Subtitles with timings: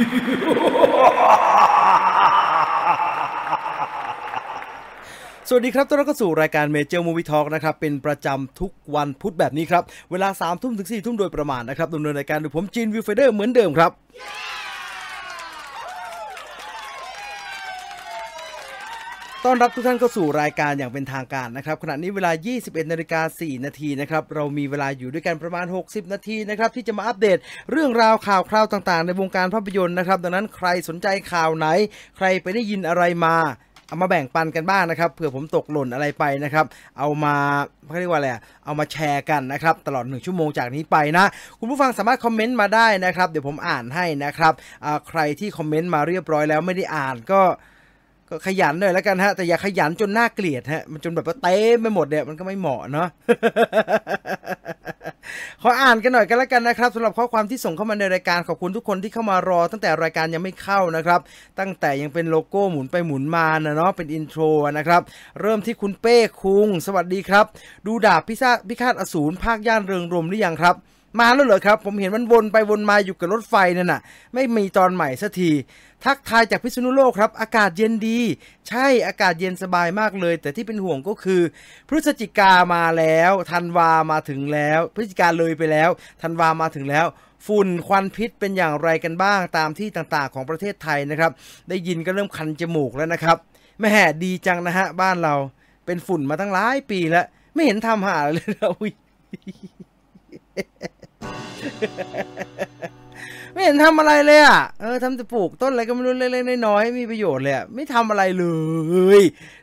[5.54, 13.90] วัสดีครับต้อนรับเข้าสู่รายการ Major Movie Talk นะครับ เป็นประจำทุกวันพุธแบบนี้ครับ เวลา3ามทุ่มถึง4ี่ทุ่มโดยประมาณนะครับดำเนินรายการโดยผมจีน Viewfinder เหมือนเดิมครับ
[19.44, 27.38] ต้อนรับทุกท่านเข้าสู่รายการอย่างเป็นทางการนะครับขณะนี้เวลา 21นาฬิกา4นาทีนะครับเรามีเวลาอยู่ด้วยกันประมาณ 60 นาทีนะครับที่จะมาอัปเดต
[27.70, 31.66] เรื่องราวข่าวคราวต่างๆ ในวงการภาพยนตร์นะครับดังนั้นใครสนใจข่าวไหน
[32.16, 33.36] ใครไปได้ยินอะไรมา
[33.86, 36.66] เอามาแบ่งปันกันบ้างนะครับเผื่อผมตกหล่นอะไรไปนะครับ
[36.98, 37.34] เอามา
[37.86, 38.28] เขาเรียกว่าอะไร
[38.64, 41.24] เอามาแชร์กันนะครับ ตลอดหนึ่งชั่วโมงจากนี้ไปนะ
[41.58, 44.52] คุณผู้ฟังสามารถคอมเมนต์มาได้นะครับ เดี๋ยวผมอ่านให้นะครับ
[44.84, 47.42] อ่าใครที่คอมเมนต์มาเรียบร้อยแล้วไม่ได้อ่านก็
[48.28, 53.08] ก็ขยันหน่อยแล้วกันฮะ แต่อย่าขยันจนน่าเกลียดฮะ มันจนแบบว่าเต้ไปหมดเนี่ย มันก็ไม่เหมาะเนาะ
[55.62, 61.20] ขออ่านกันหน่อยกันแล้วกันนะครับสำหรับข้อความที่ส่งเข้ามาในรายการขอบคุณทุกคนที่เข้ามารอ ตั้งแต่รายการยังไม่เข้านะครับ
[61.58, 64.42] ตั้งแต่ยังเป็นโลโก้หมุนไปหมุนมานะเนาะเป็นอินโทร
[64.78, 65.02] นะครับ
[65.40, 67.44] เริ่มที่คุณเป้คุง สวัสดีครับ
[67.86, 70.76] ดูดาบพิฆาตพิฆาตอสูรภาคย่านเริงรมหรือยังครับ
[71.18, 74.00] มาแล้วเหรอครับ ผมเห็นมันวนไปวนมาอยู่กับรถไฟนั่นน่ะ
[74.34, 75.50] ไม่มีตอนใหม่สักที
[76.04, 78.18] ทักทายจากพิษณุโลกครับ อากาศเย็นดี
[78.68, 81.42] ใช่อากาศเย็นสบายมากเลย แต่ที่เป็นห่วงก็คือ
[81.88, 85.90] พฤศจิกามาแล้วธันวามาถึงแล้ว พฤศจิกาเลยไปแล้ว
[86.22, 87.06] ธันวามาถึงแล้ว
[87.46, 91.30] ฝุ่นควันพิษเป็นอย่างไรกันบ้างตามที่ต่างๆ ของประเทศไทยนะครับ
[91.68, 93.36] ได้ยินก็เริ่มคันจมูกแล้วนะครับ
[93.80, 93.94] แม่
[94.24, 95.34] ดีจังนะฮะ บ้านเรา
[95.86, 98.92] เป็นฝุ่นมาตั้งหลายปีแล้ว ไม่เห็นทำหาเลยนะอุ๊ย
[103.52, 108.44] ไม่เห็นทำอะไรเลยอะ เออทำแต่ปลูกต้นอะไรก็ไม่รู้เล็กๆน้อยๆไม่มีประโยชน์เลยอะไม่ทำอะไรเล
[109.20, 109.22] ย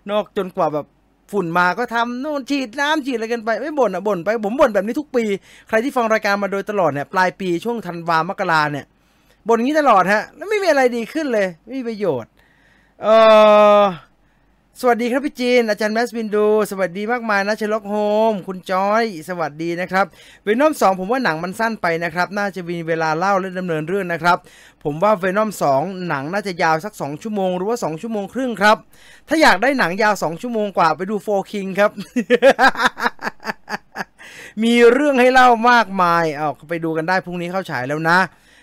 [0.09, 0.85] นอกจนกว่าแบบ
[1.31, 5.23] ฝุ่นมาก็ทำนู่นฉีดน้ำฉีดอะไรกันไปไม่บ่นอะบ่นไปผมบ่นแบบนี้ทุกปี
[5.67, 8.85] ใครที่ฟังรายการมาโดยตลอดเนี่ยปลายปีช่วงธันวามกราเนี่ย
[9.47, 12.31] บ่นอย่างนี้ตลอดฮะ แล้วไม่มีอะไรดีขึ้นเลย ไม่มีประโยชน์
[13.03, 13.07] เอ
[13.81, 13.83] อ
[14.81, 17.95] สวัสดีครับพี่จีน อาจารย์แมสบินดู สวัสดีมากมายนะเชลล็อกโฮ
[18.31, 20.05] ม คุณจอย สวัสดีนะครับ
[20.43, 24.37] เวนอมสองผมว่าหนังมันสั้นไปนะครับ น่าจะมีเวลาเล่าและดำเนินเรื่องนะครับ
[24.83, 28.77] ผมว่าเวนอมสองหนังน่าจะยาวสัก 2 ชั่วโมง หรือว่า 2 ชั่วโมงครึ่งครับ
[29.27, 31.91] ถ้าอยากได้หนังยาว 2 ชั่วโมงกว่าไปดูโฟคิงครับ
[34.63, 38.17] มีเรื่องให้เล่ามากมายเอาไปดูกันได้พรุ่งนี้เข้าฉายแล้วนะ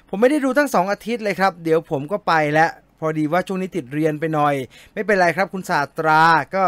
[0.09, 2.71] ผมไม่ได้ดูทั้งสองอาทิตย์เลยครับ เดี๋ยวผมก็ไปแล้ว
[3.03, 4.55] พอดีว่าช่วงนี้ติดเรียนไปหน่อย
[4.95, 6.23] ไม่เป็นไรครับคุณศาสตรา
[6.55, 6.65] ก็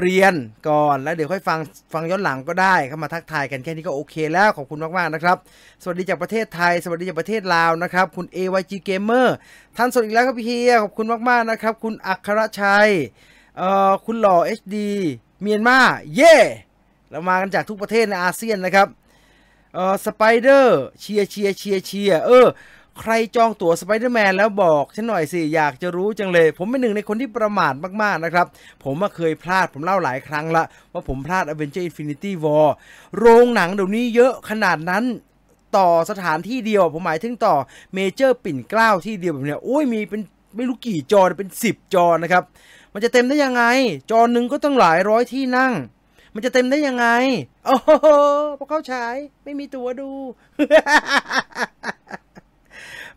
[0.00, 0.34] เรียน
[0.68, 1.58] ก่อนแล้วเดี๋ยวค่อยฟัง
[1.94, 5.36] ฟังย้อนหลังก็ได้เข้ามาทักทายกันแค่นี้ก็โอเคแล้วขอบคุณมากๆนะครับ
[5.82, 9.28] สวัสดีจากประเทศไทย สวัสดีจากประเทศลาวนะครับ คุณ AYG Gamer
[9.76, 12.90] ทันสดอีกแล้วครับพี่เฮียขอบคุณมากๆนะครับ คุณอัครชัย
[13.58, 14.76] เอ่อคุณหล่อ HD
[15.42, 15.78] เมียนมา
[16.14, 16.36] เย่
[17.10, 18.88] เรามากันจากทุกประเทศในอาเซียนนะครับ
[19.74, 22.46] เอ่อสไปเดอร์เชียร์เชียร์เชียร์เชียร์เออ
[23.00, 28.46] ใครจองตั๋วสไปเดอร์แมนแล้วบอกฉันหน่อยสิ อยากจะรู้จังเลย ผมเป็นหนึ่งในคนที่ประมาทมาก ๆ นะครับ
[28.84, 32.66] ผมเคยพลาดผมเล่าหลายครั้งละ ว่าผมพลาด Avenger Infinity War
[33.18, 35.04] โรงหนังเดี๋ยวนี้เยอะขนาดนั้น
[35.76, 37.54] ต่อสถานที่เดียว ผมหมายถึงต่อ
[37.94, 40.20] เมเจอร์ปิ่นเกล้าที่เดียวแบบเนี้ยโอ้ยมีเป็น
[40.56, 42.42] ไม่รู้กี่จอเป็น 10 จอนะครับ
[42.92, 43.64] มันจะเต็มได้ยังไง
[44.10, 45.72] จอหนึ่งก็ต้องหลายร้อยที่นั่ง
[46.34, 47.06] มันจะเต็มได้ยังไง
[47.66, 47.90] โอ้โห
[48.58, 49.14] พอเข้าฉาย
[49.44, 50.10] ไม่มีตั๋วดู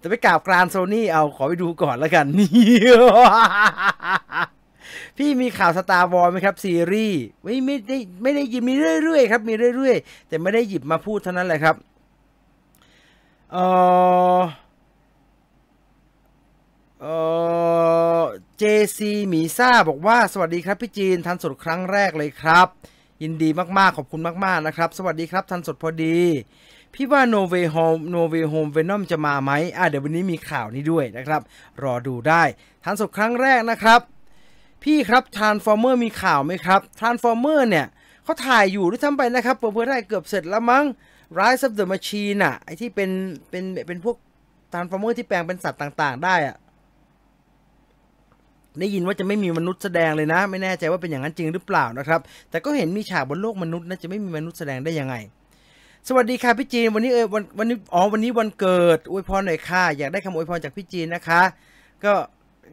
[0.01, 2.49] จะไปกราบกรานโซนี่เอาขอไปดูก่อนแล้วกันนี่
[5.17, 8.73] พี่มีข่าวสตาร์วอลไหมครับ ซีรีส์ไม่ไม่ได้ไม่ได้ยินมี
[9.03, 11.75] เรื่อยๆครับ มีเรื่อยๆ แต่ไม่ได้หยิบมาพูดเท่านั้นแหละครับ
[13.51, 13.57] เอ
[14.37, 14.41] อ
[17.01, 17.05] เอ
[18.19, 18.21] อ
[18.57, 18.63] เจ
[18.97, 22.67] ซีหมีซ่าบอกว่าสวัสดีครับพี่จีนทันสดครั้งแรกเลยครับ
[23.21, 26.17] ยินดีมากๆ ขอบคุณมากๆนะครับ สวัสดีครับ ทันสดพอดี
[26.93, 31.41] พี่ว่า No Way Home No Way Home Venom จะมาไหมอะเดี๋ยววันนี้มีข่าวนี้ด้วยนะครับ
[31.83, 32.43] รอดูได้
[32.83, 33.99] ทันสดครั้งแรกนะครับ
[34.83, 37.85] พี่ครับ Transformer มีข่าวไหมครับ Transformer เนี่ย
[38.23, 40.85] เขาถ่ายอยู่ด้วยซ้ำไปนะครับเพื่อได้เกือบเสร็จแล้วมั้ง
[41.39, 43.09] Rise of the Machine อะไอที่เป็น
[43.49, 44.17] เป็นเป็นพวก
[44.71, 46.57] Transformer ที่แปลงเป็นสัตว์ต่าง ๆ ได้อะ
[48.79, 55.15] ได้ยินว่าจะไม่มีมนุษย์แสดงเลยนะ ไม่แน่ใจว่าเป็นอย่างนั้นจริงหรือเปล่านะครับ แต่ก็เห็นมีฉากบนโลกมนุษย์นะจะไม่มีมนุษย์แสดงได้ยังไง
[56.07, 61.41] สวัสดีค่ะพี่จีนวันนี้เออวันวันนี้อ๋อวันนี้วันเกิดอวยพรหน่อยค่ะอยากได้คำอวยพรจากพี่จีนนะคะ
[62.03, 62.13] ก็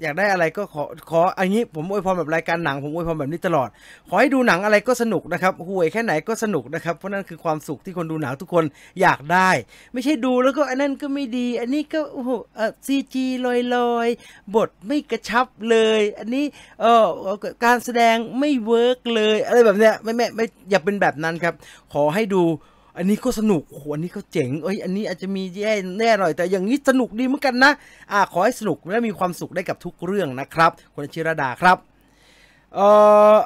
[0.03, 3.69] อยากได้อะไรก็ขอขออันนี้ผมอวยพรแบบรายการหนังผมอวยพรแบบนี้ตลอด
[4.09, 8.65] ขอให้ดูหนังอะไรก็สนุกนะครับห่วยแค่ไหนก็สนุกนะครับ เพราะนั่นคือความสุขที่คนดูหนังทุกคน
[9.01, 9.51] อยากได้
[9.93, 16.45] ไม่ใช่ดูแล้วก็อันนั้นก็ไม่ดี อันนี้ก็โอ้โหเออ CG ลอยลอยๆบทไม่กระชับเลย อันนี้
[16.81, 17.07] เออ
[17.65, 21.55] การแสดงไม่ work เลย อะไรแบบเนี้ยไม่ไม่ไม่อย่าเป็นแบบนั้นครับ
[21.93, 22.45] ขอให้ดู
[22.97, 27.73] อันนี้ก็สนุกโอ้โหอันนี้ก็เจ๋งเอ้ยอันนี้อาจจะมีแย่แน่หน่อย แต่อย่างนี้สนุกดีเหมือนกันนะ
[28.13, 31.77] อ่าขอให้สนุกและมีความสุขได้กับทุกเรื่องนะครับคุณชิรดาครับ
[32.75, 32.89] เอ่
[33.35, 33.37] อ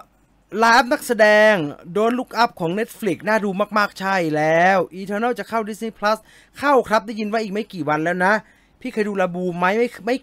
[0.59, 1.55] ไลฟ์นักแสดง
[1.93, 6.19] โดนลุกอัพของ Netflix น่าดูมากๆใช่แล้ว Eternal จะเข้า Disney Plus
[6.59, 8.33] เข้าครับได้ยินว่าอีกไม่กี่วันแล้วนะ
[8.81, 10.17] พี่เคยดูลาบูไหมไม่ไม่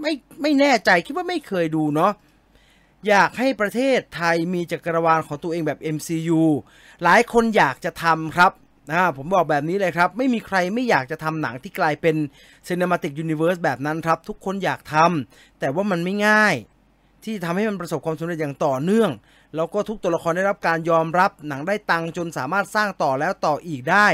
[0.00, 2.12] ไม่ไม่แน่ใจคิดว่าไม่เคยดูเนาะ
[3.08, 6.42] อยากให้ประเทศไทยมีจักรวาลของตัวเองแบบ MCU
[7.02, 8.52] หลายคนอยากจะทำครับ
[8.90, 12.16] นะผมบอกแบบนี้เลยครับ ไม่มีใครไม่อยากจะทำหนังที่กลายเป็น
[12.68, 16.54] Cinematic Universe แบบนั้นครับ ทุกคนอยากทำแต่ว่ามันไม่ง่าย
[17.24, 19.10] ที่ทำให้มันประสบความสำเร็จอย่างต่อเนื่อง
[19.56, 24.08] แล้วก็ทุกตัวละครได้รับการยอมรับหนังได้ตังจนสามารถสร้างต่อแล้วต่ออีกได้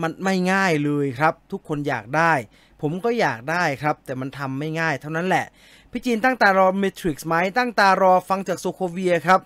[0.00, 2.32] มันไม่ง่ายเลยครับ ทุกคนอยากได้
[2.80, 5.46] ผมก็อยากได้ครับ แต่มันทำไม่ง่ายเท่านั้นแหละ
[5.90, 9.40] พี่จีนตั้งตารอ Matrix ไหมตั้งตารอฟังจากโซโคเวียครับ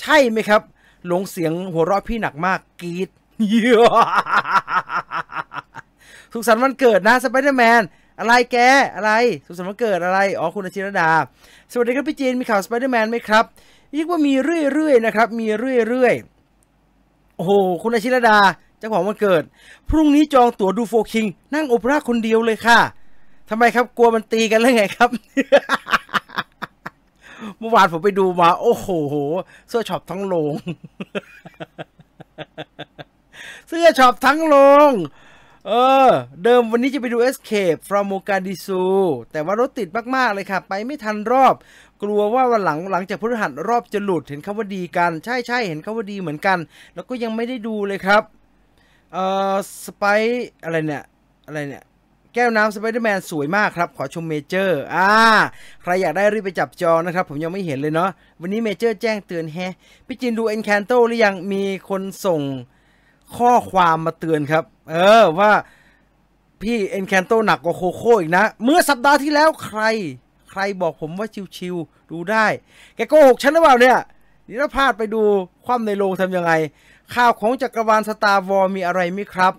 [0.00, 0.62] ใช่ไหมครับ
[1.10, 3.08] หลงเสียงหัวเราะพี่หนักมากกรีด
[3.48, 3.54] เย
[6.32, 7.82] สุขสันต์วันเกิดนะสไปเดอร์แมน
[8.18, 8.56] อะไรแก
[8.94, 9.12] อะไร
[9.46, 11.10] สุขสันต์วันเกิดอะไร อ๋อ คุณอาชิรดา
[11.72, 13.44] สวัสดีครับพี่จีนมีข่าวสไปเดอร์แมนไหมครับ
[13.92, 15.46] เรียกว่ามีเรื่อยๆนะครับ มี
[15.88, 17.50] เรื่อยๆ โอ้โห
[17.82, 18.38] คุณอาชิรดา
[18.78, 19.42] เจ้าของวันเกิด
[19.90, 22.78] พรุ่งนี้จองตั๋วดู4Kings นั่งโอเปร่าคนเดียวเลยค่ะ
[23.50, 25.10] ทำไมครับกลัวมันตีกันแล้วไงครับ
[27.58, 28.88] เมื่อวานผมไปดูมา โอ้โห
[29.68, 30.54] เสื้อช็อปทั้งโรง
[33.68, 34.54] เสื้อช็อปทั้งโร
[34.90, 34.92] ง
[35.66, 35.72] เอ
[36.08, 36.10] อ
[36.44, 38.84] เดิมวันนี้จะไปดู Escape from Mogadishu
[39.32, 41.54] แต่ว่ารถติดมาก ๆ เลยค่ะ ไปไม่ทันรอบ
[42.02, 46.58] กลัวว่าวันหลังหลังจากพฤหัสรอบจะหลุดเห็นเขาว่าดีกัน ใช่ใช่เห็นเขาว่าดีเหมือนกัน
[46.94, 48.22] แล้วก็ยังไม่ได้ดูเลยครับ
[49.12, 49.54] เอ่อ
[49.84, 50.04] สไป
[50.64, 51.04] อะไรเนี่ย
[51.46, 51.84] อะไรเนี่ย
[52.34, 55.10] แก้วน้ำสไปเดอร์แมนสวยมากครับ ขอชมเมเจอร์อ่า
[55.82, 58.10] ใครอยากได้รีบไปจับจองนะครับ ผมยังไม่เห็นเลยเนาะ
[58.40, 59.58] วันนี้เมเจอร์แจ้งเตือนแฮ
[60.06, 62.40] พี่จินดู Encanto หรือยังมีคนส่ง
[63.36, 65.52] ข้อความมาเตือนครับ เออว่า
[66.62, 69.82] พี่ Encanto หนักกว่าโคโค่อีกนะ เมื่อสัปดาห์ที่แล้วใคร
[70.50, 72.46] ใครบอกผมว่าชิวๆดูได้
[72.96, 73.98] แกโกหกฉันหรือเปล่าเนี่ย
[74.46, 75.22] นี่ถ้าพลาดไปดู
[75.66, 76.52] ความในโรงทำยังไง
[77.14, 79.52] ข่าวของจักรวาลสตาร์วอลมีอะไรไหมครับ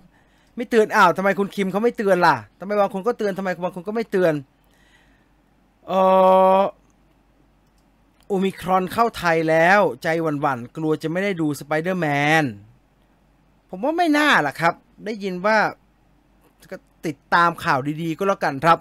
[0.56, 4.34] ไม่เตือนอ้าวทำไมคุณคิมเขาไม่เตือนล่ะทำไมบางคนก็เตือนทำไมบางคนก็ไม่เตือน
[5.86, 5.92] เอ
[6.58, 6.60] อ
[8.28, 12.06] โอมิครอนเข้าไทยแล้วใจหวั่นๆกลัวจะไม่ได้ดูสไปเดอร์แม
[12.42, 12.44] น
[13.70, 14.74] ผมว่าไม่น่าล่ะครับ
[15.04, 15.58] ได้ยินว่า
[16.70, 16.76] ก็
[17.06, 18.78] ติดตามข่าวดีๆ ก็แล้วกันครับ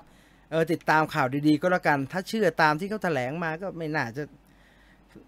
[0.51, 4.23] เออติดตามข่าวดีๆ ก็แล้วกัน ถ้าเชื่อตามที่เขาแถลงมาก็ไม่น่าจะ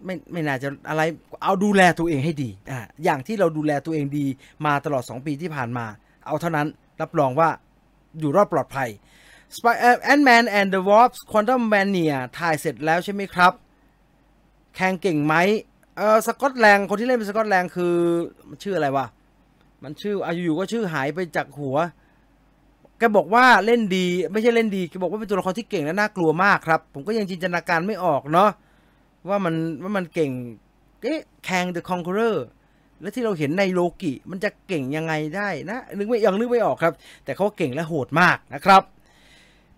[0.04, 1.02] ไม่ไม่น่าจะอะไร
[1.42, 4.26] เอาดูแลตัวเองให้ดีอ่าอย่างที่เราดูแลตัวเองดี
[4.66, 5.86] มาตลอด 2 ปีที่ผ่านมา
[6.28, 6.66] เอาเท่านั้น
[7.00, 7.48] รับรองว่า
[8.18, 8.88] อยู่รอดปลอดภัย
[9.56, 9.74] Spy
[10.12, 13.52] Ant-Man and the Wasp Quantum Mania ถ่ายเสร็จแล้วใช่ไหมครับ
[14.76, 15.34] แข่งเก่งไหม
[15.96, 17.94] เออสกอตแลงคนที่เล่นเป็นสกอตแลงคือ
[18.48, 19.06] มันชื่ออะไรวะ
[19.82, 21.76] มันชื่ออายุก็ชื่อหายไปจากหัว
[22.98, 28.50] แกบอกว่าเล่นดี ไม่ใช่เล่นดี แกบอกว่าเป็นตัวละครที่เก่งและน่ากลัวมากครับ ผมก็ยังจินตนาการไม่ออกเนาะ
[29.28, 30.30] ว่ามันว่ามันเก่ง
[31.02, 32.36] เอ๊ะแคง The Conqueror
[33.00, 38.82] แล้วที่เราเห็นในโลกิมันจะเก่งยังไงได้นะนึกไม่ยังนึกไม่ออกครับ แต่เขาเก่งและโหดมากนะครับ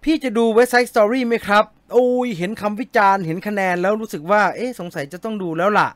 [0.04, 5.88] พี่จะดู West Side Story ไหมครับ โอ้ยเห็นคำวิจารณ์เห็นคะแนนแล้วรู้สึกว่าเอ๊ะสงสัยจะต้องดูแล้วล่ะ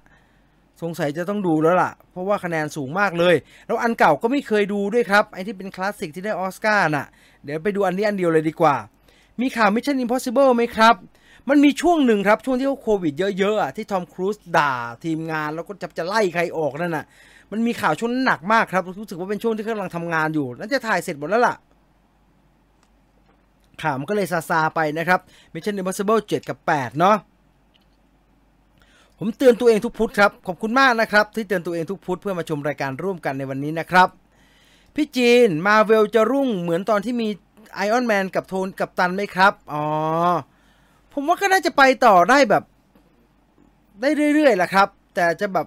[0.83, 3.35] สงสัยจะต้องดูแล้วล่ะ เพราะว่าคะแนนสูงมากเลย
[3.67, 7.07] แล้วอันเก่าก็ไม่เคยดูด้วยครับไอที่เป็นคลาสสิกที่ได้ออสการ์น่ะ
[7.45, 8.77] เดี๋ยวไปดูอันนี้อันเดียวเลยดีกว่า
[9.41, 10.95] มีข่าว Mission Impossible ไหมครับ
[11.49, 14.73] มันมีช่วงหนึ่งครับ ช่วงที่โควิดเยอะๆที่ทอมครูซด่า
[15.05, 17.05] ทีมงานแล้วก็จะจะไล่ใครออกนั่นน่ะ
[17.53, 21.57] มันมีข่าวช่วงนั้นหนักมากครับ รู้สึกว่าเป็นช่วงที่กำลังทำงานอยู่น่าจะถ่ายเสร็จหมดแล้วล่ะ
[23.83, 25.21] ข่าวมันก็เลยซาซาไปนะครับ
[25.53, 27.17] Mission Impossible 7 กับ 8 เนาะ
[29.19, 34.09] ผมเตือนตัวเองทุกพุธครับ ขอบคุณมากนะครับ ที่เตือนตัวเองทุกพุธเพื่อมาชมรายการร่วมกันในวันนี้นะครับ
[34.95, 37.29] พี่จีนมาเวลจะรุ่งเหมือนตอนที่มี
[37.75, 39.85] ไอออนแมนกับโทนกับตันไหมครับ อ๋อ
[41.15, 42.63] ผมว่าก็น่าจะไปต่อได้แบบ
[44.01, 45.67] ได้เรื่อยๆแหละครับ แต่จะแบบ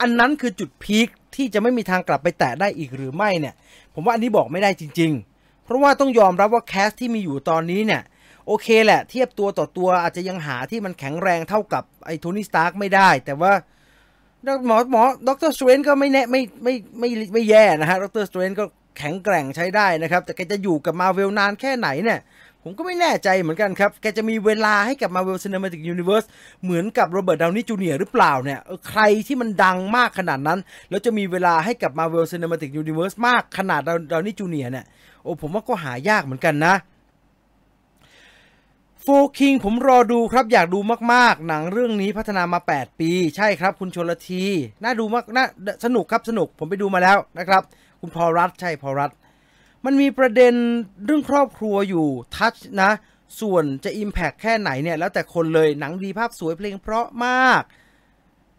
[0.00, 3.54] อันนั้นคือจุด peak ที่จะไม่มีทางกลับไปแตะได้อีกหรือไม่เนี่ย
[3.94, 8.02] ผมว่าอันนี้บอกไม่ได้จริง ๆ เพราะว่าต้องยอมรับว่า cast ที่มีอยู่ตอนนี้เนี่ย
[8.46, 13.52] โอเคแหละ เทียบตัวต่อตัวอาจจะยังหาที่มันแข็งแรงเท่ากับไอ้โทนี่สตาร์กไม่ได้ แต่ว่า
[14.66, 18.64] หมอหมอ Doctor Strange ก็ไม่แน่ไม่ไม่ไม่ไม่ไม่แย่นะฮะ Doctor Strange ก็
[18.98, 22.20] แข็งแกร่งใช้ได้นะครับ แต่แกจะอยู่กับมาเวลนานแค่ไหนเนี่ย
[22.68, 26.26] ผมก็ไม่แน่ใจเหมือนกันครับ แกจะมีเวลาให้กับ Marvel Cinematic Universe
[26.62, 30.58] เหมือนกับโรเบิร์ตดาวนี่จูเนียร์หรือเปล่าเนี่ยใครที่มันดังมากขนาดนั้น
[30.90, 33.80] แล้วจะมีเวลาให้กับ Marvel Cinematic Universe มากขนาด
[34.12, 34.84] ดาวนี่จูเนียร์เนี่ย
[35.22, 36.74] โอ้ผมว่าก็หายากเหมือนกันนะ
[39.02, 39.06] โฟ
[39.38, 40.78] คิงผมรอดูครับอยากดู
[41.12, 44.44] มากๆ หนังเรื่องนี้พัฒนามา 8 ปี ใช่ครับ คุณชนลที
[44.82, 45.44] น่าดูมากน่า
[45.84, 47.62] สนุกครับสนุกผมไปดูมาแล้วนะครับ
[48.00, 49.10] คุณพอรัฐใช่พอรัฐ
[49.88, 50.54] มันมีประเด็น
[51.04, 52.90] เรื่องครอบครัวอยู่ทัชนะ
[53.40, 57.62] ส่วนจะ Impact แค่ไหนเนี่ย แล้วแต่คนเลยหนังดีภาพสวยเพลงเพราะมาก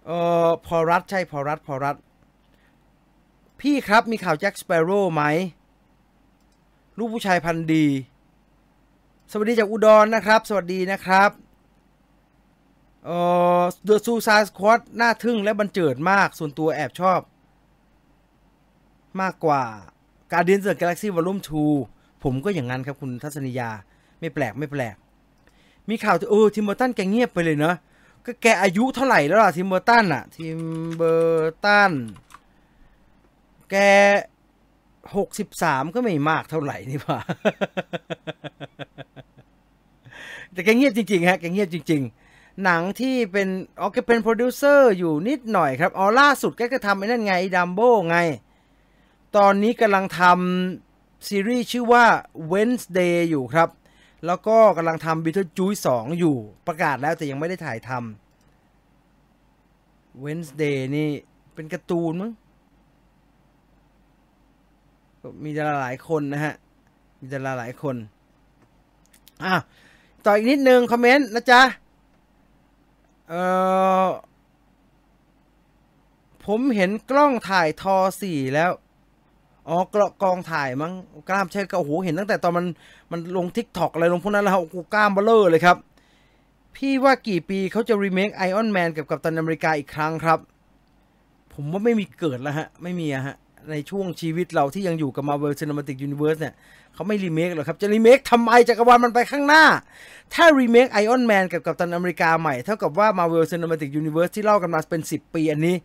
[0.06, 1.96] เอ่อพอรัฐใช่พอรัฐพอรัฐ
[3.62, 5.24] พี่ครับมีข่าวแจ็คสเปโร่ไหม
[6.98, 7.86] ลูกผู้ชายพันดี
[9.32, 11.30] สวัสดีจากอุดรนนะครับ สวัสดีนะครับ
[13.06, 13.18] เอ่
[13.60, 17.20] อ The Suicide Squad น่าทึ่งและบันเจิดมากส่วนตัวแอบชอบ
[19.22, 19.64] มากกว่า
[20.32, 21.42] Guardians of the Galaxy Volume
[21.82, 23.70] 2ผมก็อย่างนั้นครับคุณทัศนียา
[24.20, 24.96] ไม่แปลกไม่แปลก
[25.90, 27.76] มีข่าวเออทิมเบอร์ตันแกเงียบไปเลยเนาะ
[28.26, 30.62] ก็แกอายุเท่าไหร่แล้วล่ะทิมเบอร์ตันอะทิม
[30.96, 31.92] เบอร์ตัน
[33.72, 33.76] แก
[35.16, 37.20] หกสิบสามก็ไม่มากเท่าไหร่นี่ป่ะ
[40.52, 43.48] แต่แกเงียบจริงๆฮะแกเงียบจริง ๆ หนังที่เป็น
[43.80, 48.18] อ๋อแกเป็นโปรดิวเซอร์อยู่นิดหน่อยครับอ๋อล่าสุดแกก็ทำไอ้นั่นไง Dumboไง
[49.36, 52.06] ตอนนี้กำลังทำซีรีส์ชื่อว่า
[52.52, 53.70] Wednesday อยู่ครับ
[54.26, 56.36] แล้วก็กำลังทำ Beetlejuice 2 อยู่
[56.68, 61.10] ประกาศแล้วแต่ยังไม่ได้ถ่ายทำ Wednesday นี่
[61.54, 62.32] เป็นการ์ตูนมั้ง
[65.44, 66.56] มีดาราหลายคนนะฮะ
[67.20, 67.96] มีดาราหลายคน
[69.44, 69.56] อะ
[70.26, 71.62] ต่ออีกนิดนึงคอมเมนต์นะจ๊ะ
[73.28, 73.42] เอ่
[74.06, 74.08] อ
[76.46, 78.72] ผมเห็นกล้องถ่ายทอสี่แล้ว
[79.68, 80.94] อ๋อกลกองถ่ายมั้ง
[81.30, 82.66] กล้ามใช่ก็โอ้โหเห็นตั้งแต่ตอนมัน
[83.12, 85.78] มันลง TikTok อะไรลงพวกนั้นแล้วโอ้โหกล้ามเบ้อเร่อเลยครับ
[86.76, 90.40] พี่ว่ากี่ปีเขาจะรีเมคไอรอนแมนกับกัปตันอเมริกาอีกครั้งครับ
[91.54, 93.36] ผมว่าไม่มีเกิดแล้วฮะ ไม่มีอะฮะ
[93.72, 96.54] ในช่วงชีวิตเราที่ยังอยู่กับ Marvel Cinematic Universe เนี่ย
[96.94, 99.64] เขาไม่รีเมคหรอกครับ จะรีเมคทำไมจักรวาลมันไปข้างหน้า
[100.34, 105.76] ถ้ารีเมคไอรอนแมนกับกัปตันอเมริกาใหม่เท่ากับว่า Marvel Cinematic Universe ที่เล่ากันมาเป็น 10 ปีอันนี้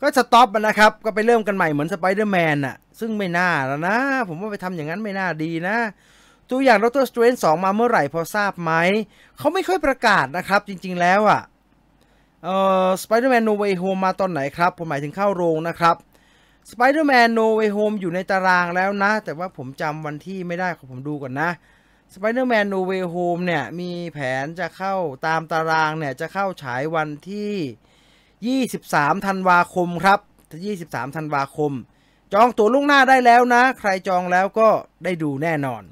[0.00, 3.96] ก็ stop มันนะครับ ก็ไปเริ่มกันใหม่เหมือนสไปเดอร์แมนอะซึ่งไม่น่าแล้วนะ
[4.28, 5.76] ผมว่าไปทำอย่างนั้นไม่น่าดีนะ
[6.50, 8.72] ตัวอย่าง Doctor Strange 2มาเมื่อไหร่พอทราบไหม
[9.38, 11.42] เขาไม่ค่อยประกาศนะครับจริงๆแล้วอะ
[12.44, 15.96] เอ่อ Spider-Man No Way Home มาตอนไหนครับ ผมหมายถึงเข้าโรงนะครับ
[16.70, 21.50] Spider-Man No Way Home อยู่ในตารางแล้วนะ แต่ว่าผมจำวันที่ไม่ได้ขอผมดูก่อนนะ
[22.14, 24.94] Spider-Man No Way Home เนี่ย มีแผนจะเข้า
[25.26, 27.52] ตามตารางเนี่ย จะเข้าฉายวันที่
[28.46, 30.18] 23ธันวาคมครับ
[30.68, 31.72] 23ธันวาคม
[32.32, 34.68] จองตั๋วล่วงหน้าได้แล้วนะ ใครจองแล้วก็
[35.04, 35.82] ได้ดูแน่นอน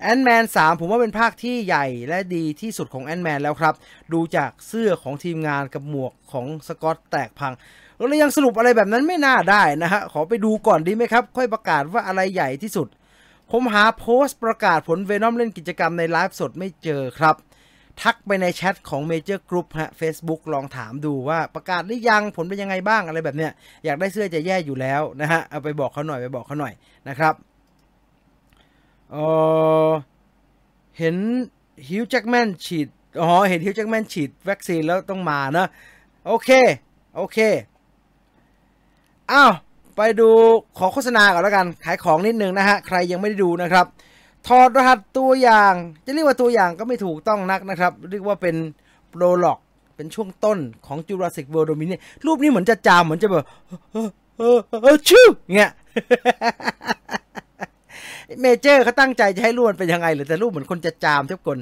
[0.00, 3.74] แอนด์แมน3ผมว่าเป็นภาคที่ใหญ่และดีที่สุดของแอนด์แมนแล้วครับ
[4.12, 7.52] ดูจากเสื้อของทีมงานกับหมวกของสกอตแตกพัง
[7.96, 12.88] แล้วยังสรุปอะไรแบบนั้นไม่น่าได้นะฮะ ขอไปดูก่อนดีไหมครับ ค่อยประกาศว่าอะไรใหญ่ที่สุด
[13.50, 17.36] ผมหาโพสต์ประกาศผลเวนอมเล่นกิจกรรมในไลฟ์สดไม่เจอครับ
[18.02, 23.52] ทักไปในแชทของเมเจอร์กรุ๊ปฮะ Facebook ลองถามดูว่าประกาศหรือยังผลเป็นยังไงบ้างอะไรแบบเนี้ย
[23.84, 26.72] อยากได้เสื้อจะแย่อยู่แล้วนะฮะ เอาไปบอกเขาหน่อยไปบอกเขาหน่อย
[27.08, 27.34] นะครับ
[29.10, 29.16] เอ
[29.86, 29.88] อ
[30.98, 31.16] เห็น
[31.88, 32.86] ฮิวจ์แจ็กแมนฉีด
[33.20, 35.66] อ๋อเห็นฮิวจ์แจ็กแมนฉีดวัคซีนแล้วต้องมานะ
[36.26, 36.50] โอเค
[37.16, 37.38] โอเค
[39.32, 39.52] อ้าว
[39.96, 40.28] ไปดู
[40.78, 43.86] ขอโฆษณาก่อนแล้วกัน ขายของนิดนึงนะฮะ ใครยังไม่ได้ดูนะครับ
[44.46, 48.56] ถอดรหัสตัวอย่าง จะเรียกว่าตัวอย่างก็ไม่ถูกต้องนักนะครับ เรียกว่าเป็น
[49.10, 49.58] prologue
[49.96, 53.44] เป็นช่วงต้นของ Jurassic World Dominion รูปนี้เหมือนจะจามเหมือนจะแบบ
[54.38, 55.70] เออเออชื่อเงี้ย
[58.40, 61.58] เมเจอร์เขาตั้งใจจะให้รูปมันเป็นยังไงหรือแต่รูปเหมือนคนจะจามทุกคน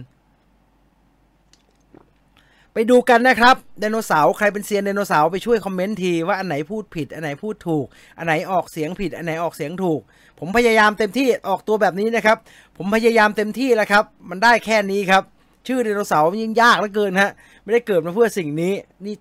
[2.78, 7.87] ไปดูกันนะครับไดโนเสาร์ใครเป็นเซียนไดโนเสาร์ไปช่วยคอมเมนต์ทีว่าอันไหนพูดผิด อันไหนพูดถูก
[8.18, 10.00] อันไหนออกเสียงผิด อันไหนออกเสียงถูก
[10.38, 12.37] ผมพยายามเต็มที่ออกตัวแบบนี้นะครับ
[12.76, 15.23] ผมพยายามเต็มที่แล้วครับ มันได้แค่นี้ครับ
[15.66, 17.30] ชื่อไดโนเสาร์ยิ่งยากเหลือเกินฮะ
[17.62, 18.73] ไม่ได้เกิดมาเพื่อสิ่งนี้
[19.06, 19.14] นี่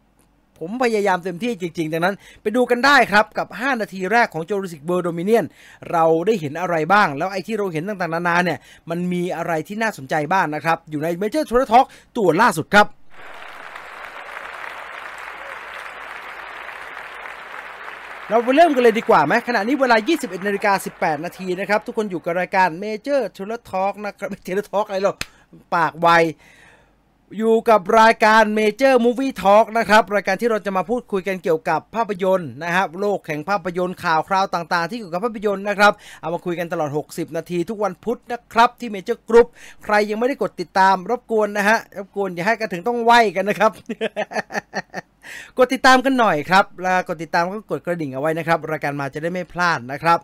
[0.61, 5.45] ผมพยายามเต็มที่จริงๆ ดังนั้น ไปดูกันได้ครับกับ 5 นาทีแรกของ Jurassic World Dominion
[5.91, 8.59] เราได้เห็นอะไรบ้าง แล้วไอ้ที่เราเห็นต่างๆ นานาเนี่ย
[8.89, 11.85] มันมีอะไรที่น่าสนใจบ้างนะครับ อยู่ใน Major t o u r Talk
[12.17, 12.87] ตัวล่าสุดครับ
[18.29, 25.17] เราไปเริ่มกันเลยดีกว่าไหมขณะนี้เวลา 21นาฬิกา18 นาทีนะครับ ทุกคนอยู่กับรายการ Major t o u r Talk นะครับไม่เทเลทอล์กอะไรหรอก
[25.75, 26.07] ปากไว
[27.38, 39.48] อยู่กับรายการ Major Movie Talk นะครับ รายการที่เราจะมาพูดคุยกันเกี่ยวกับภาพยนตร์นะครับโลกแห่งภาพยนตร์ข่าวคราวต่างๆ ที่เกี่ยวกับภาพยนตร์นะครับ เอามาคุยกันตลอด 60 นาทีทุกวันพุธนะครับ ที่ Major Group
[39.84, 43.72] ใครยังไม่ได้กดติดตามรบกวนนะฮะรบกวนอย่าให้กันถึงต้องไหวกันนะครับ
[45.57, 50.17] กดติดตามกันหน่อยครับแล้วกดติดตามก็กดกระดิ่งเอาไว้นะครับรายการมาจะได้ไม่พลาดนะครับ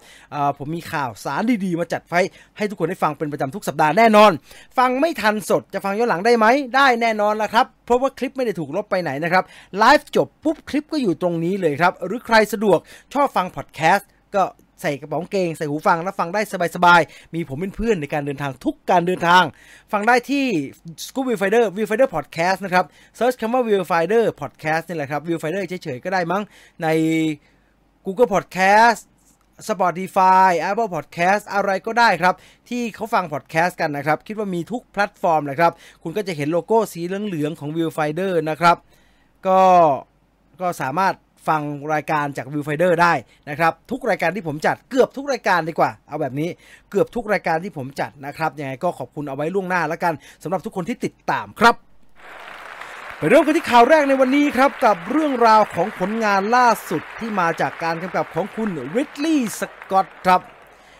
[0.58, 2.14] ผมมีข่าวสารดีๆ มาจัดไฟ
[2.58, 4.32] ให้ทุกคนได้ฟังเป็นประจำทุกสัปดาห์แน่นอน
[4.78, 6.46] ฟังไม่ทันสดจะฟังย้อนหลังได้ไหม
[6.76, 9.44] ได้แน่นอนละครับเพราะว่าคลิปไม่ได้ถูกลบไปไหนนะครับ
[9.78, 12.80] ไลฟ์จบปุ๊บคลิปก็อยู่ตรงนี้เลยครับหรือใครสะดวก
[13.14, 14.44] ชอบฟังพอดแคสต์ ก็
[14.82, 16.42] ใส่กระเป๋ากางเกงใส่หูฟังแล้วฟังได้
[16.76, 19.44] สบายๆ มีผมเป็นเพื่อนในการเดินทางทุกการเดินทาง
[19.92, 20.46] ฟังได้ที่
[21.06, 22.86] Scoop Viewfinder Viewfinder Podcast นะครับ
[23.16, 26.44] search คำว่า Viewfinder Podcast นี่แหละครับ Viewfinder เฉยๆก็ได้มั้ง
[26.84, 26.88] ใน
[28.06, 29.02] Google Podcast
[29.70, 32.36] Spotify Apple Podcast อะไรก็ได้ครับ
[32.70, 35.72] ที่เขาฟัง podcast กันนะครับ คิดว่ามีทุกแพลตฟอร์มเลยครับ
[36.04, 38.78] คุณก็จะเห็นโลโก้สีเหลืองๆของ Viewfinder นะครับ
[39.48, 39.62] ก็
[40.62, 41.14] ก็สามารถ
[41.48, 41.62] ฟัง
[41.94, 43.14] รายการจาก Viewfinder ได้
[43.50, 46.50] นะครับทุกรายการที่ผมจัดเกือบทุกรายการดีกว่า เอาแบบนี้
[46.92, 51.76] เกือบทุกรายการที่ผมจัดนะครับยังไงก็ขอบคุณเอาไว้ล่วงหน้าแล้วกันสำหรับทุกคนที่ติดตามครับ
[53.18, 60.42] ไปเริ่มกันที่ข่าวแรกในวันนี้ครับ กับเรื่องราวของผลงานล่าสุดที่มาจากการกำกับของคุณริดลีย์สกอตครับ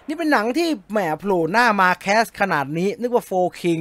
[0.08, 3.32] นี่เป็นหนังที่แหมโผล่หน้ามาแคสขนาดนี้ นึกว่าโฟ
[3.62, 3.80] คิง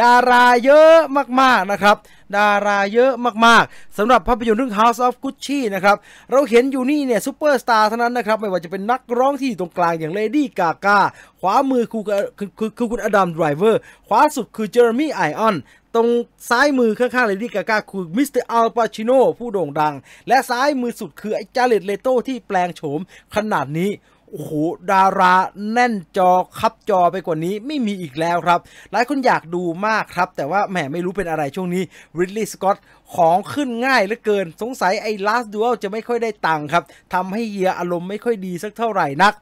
[0.00, 0.94] ดาราเยอะ
[1.40, 1.96] มากๆนะครับ
[2.36, 3.12] ดาราเยอะ
[3.46, 5.96] มากๆสำหรับภาพยนตร์เรื่อง House of Gucci นะครับ
[6.30, 10.98] เราเห็นอยู่นี่เนี่ยซูเปอร์สตาร์เท่านั้นนะครับ ไม่ว่าจะเป็นนักร้องที่อยู่ตรงกลางอย่างเลดี้กากา
[11.40, 12.02] ขวามือคือ
[12.38, 15.56] คือคือคุณอดัมไดรเวอร์ขวาสุดคือเจเรมี่ไอออนส์
[15.94, 16.08] ตรง
[16.50, 19.94] ซ้ายมือข้างๆเลดี้กากาคือมิสเตอร์อัลปาชิโนผู้โด่งดัง
[20.28, 23.00] และซ้ายมือสุดคือไอ้จาเรดเลโตที่แปลงโฉม
[23.34, 23.90] ขนาดนี้
[24.32, 24.52] โอ้โห
[24.92, 25.34] ดารา
[25.72, 28.60] แน่นจอคับจอไปกว่านี้ไม่มีอีกแล้วครับ
[28.92, 31.82] หลายคนอยากดูมากครับ แต่ว่าแหมไม่รู้เป็นอะไรช่วงนี้
[32.18, 32.76] ริดลีย์สกอต
[33.14, 36.84] ของขึ้นง่ายเหลือเกิน สงสัยไอ้ last duel จะไม่ค่อยได้ตังค์ครับ
[37.14, 39.34] ทำให้เฮียอารมณ์ไม่ค่อยดีสักเท่าไหร่นัก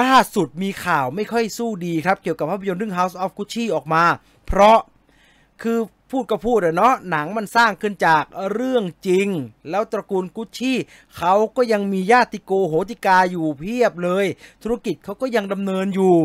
[0.00, 4.04] ล่าสุดมีข่าวไม่ค่อยสู้ดีครับ เกี่ยวกับภาพยนตร์เรื่อง House of Gucci ออกมา
[4.46, 4.78] เพราะ
[5.62, 5.78] คือ
[6.10, 9.28] พูดก็พูดอะเนาะหนังมันสร้างขึ้นจากเรื่องจริง
[9.70, 10.76] แล้วตระกูลกุชชี่
[11.16, 14.26] เขาก็ยังมีญาติโกโหติกาอยู่เพียบเลย
[14.62, 16.16] ธุรกิจเขาก็ยังดำเนินอยู่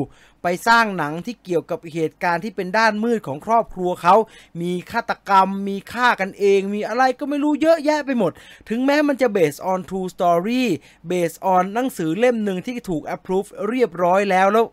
[0.43, 4.15] ไปสร้างหนังที่เกี่ยวกับเหตุการณ์ที่เป็นด้านมืดของครอบครัวเขา
[4.61, 8.31] มีฆาตกรรม มีฆ่ากันเอง มีอะไรก็ไม่รู้เยอะแยะไปหมด
[8.69, 10.63] ถึงแม้มันจะ based on true story
[11.11, 14.65] based on หนังสือเล่มหนึ่งที่ถูก approve เรียบร้อยแล้วแล้ว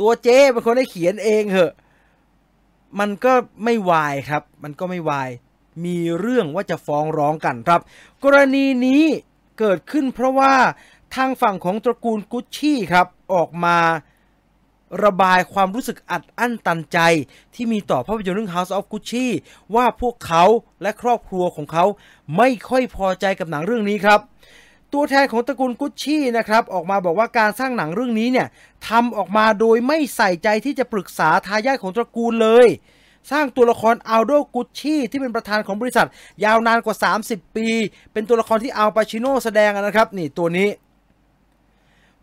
[0.00, 1.72] ตัวเจ๊เป็นคนได้เขียนเองเหอะ
[3.00, 3.32] มันก็
[3.64, 5.28] ไม่วายครับ มันก็ไม่วาย
[5.84, 7.80] มีเรื่องว่าจะฟ้องร้องกันครับ
[8.24, 9.02] กรณีนี้
[9.58, 10.54] เกิดขึ้นเพราะว่า
[11.14, 13.78] ทางฝั่งของตระกูลกุชชี่ครับ ออกมา
[15.04, 16.98] ระบายความรู้สึกอัดอั้นตันใจ
[17.54, 19.26] ที่มีต่อภาพยนตร์เรื่อง House of Gucci
[19.74, 20.44] ว่าพวกเขา
[20.82, 21.84] และครอบครัวของเขา
[22.36, 24.20] ไม่ค่อยพอใจกับหนังเรื่องนี้ครับ
[24.96, 28.48] ตัวแทนของตระกูลกุชชี่นะครับออกมาบอกว่าการสร้างหนังเรื่องนี้เนี่ย
[28.88, 32.66] ทำออกมาโดยไม่ใส่ใจที่จะปรึกษาทายาทของตระกูลเลย
[33.30, 36.06] สร้างตัวละครอัลโดกุชชี่ที่เป็นประธานของบริษัท
[36.44, 37.68] ยาวนานกว่า 30 ปี
[38.12, 40.68] เป็นตัวละครที่อัลปาชิโนแสดงนะครับนี่ตัวนี้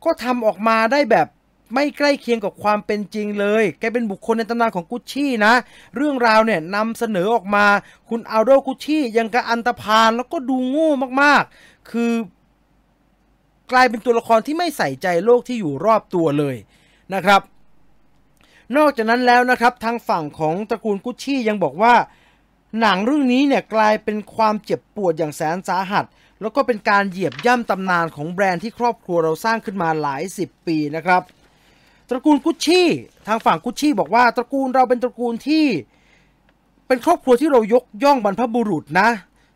[0.03, 1.27] ก็ทำออกมาได้แบบ
[1.73, 5.53] ไม่ใกล้เคียงกับความเป็นจริงเลยแกเป็นบุคคลในตำนานของกุชชี่นะ
[5.95, 7.65] เรื่องราวเนี่ยนำเสนอออกมา
[8.09, 12.11] คุณอัลโดกุชชี่ยังกระอันตพานแล้วก็ดูโง่มากๆ คือ
[13.73, 16.55] กลายเป็นตัวละครที่ไม่ใส่ใจโลกที่อยู่รอบตัวเลย
[17.13, 17.41] นะครับ
[18.77, 21.95] นอกจากนั้นแล้วนะครับทางฝั่งของตระกูลกุชชี่ยังบอกว่า
[22.79, 26.05] หนังเรื่องนี้เนี่ยกลายเป็นความเจ็บปวดอย่างแสนสาหัส
[26.41, 31.21] แล้วก็เป็นการเหยียบย่ำตำนานของแบรนด์ที่ครอบครัวเราสร้างขึ้นมาหลายสิบปีนะครับ
[32.09, 32.87] ตระกูลกุชชี่
[33.27, 35.65] ทางฝั่งกุชชี่บอกว่าตระกูลเราเป็นตระกูลที่
[36.87, 39.09] เป็นครอบครัวที่เรายกย่องบรรพบุรุษนะ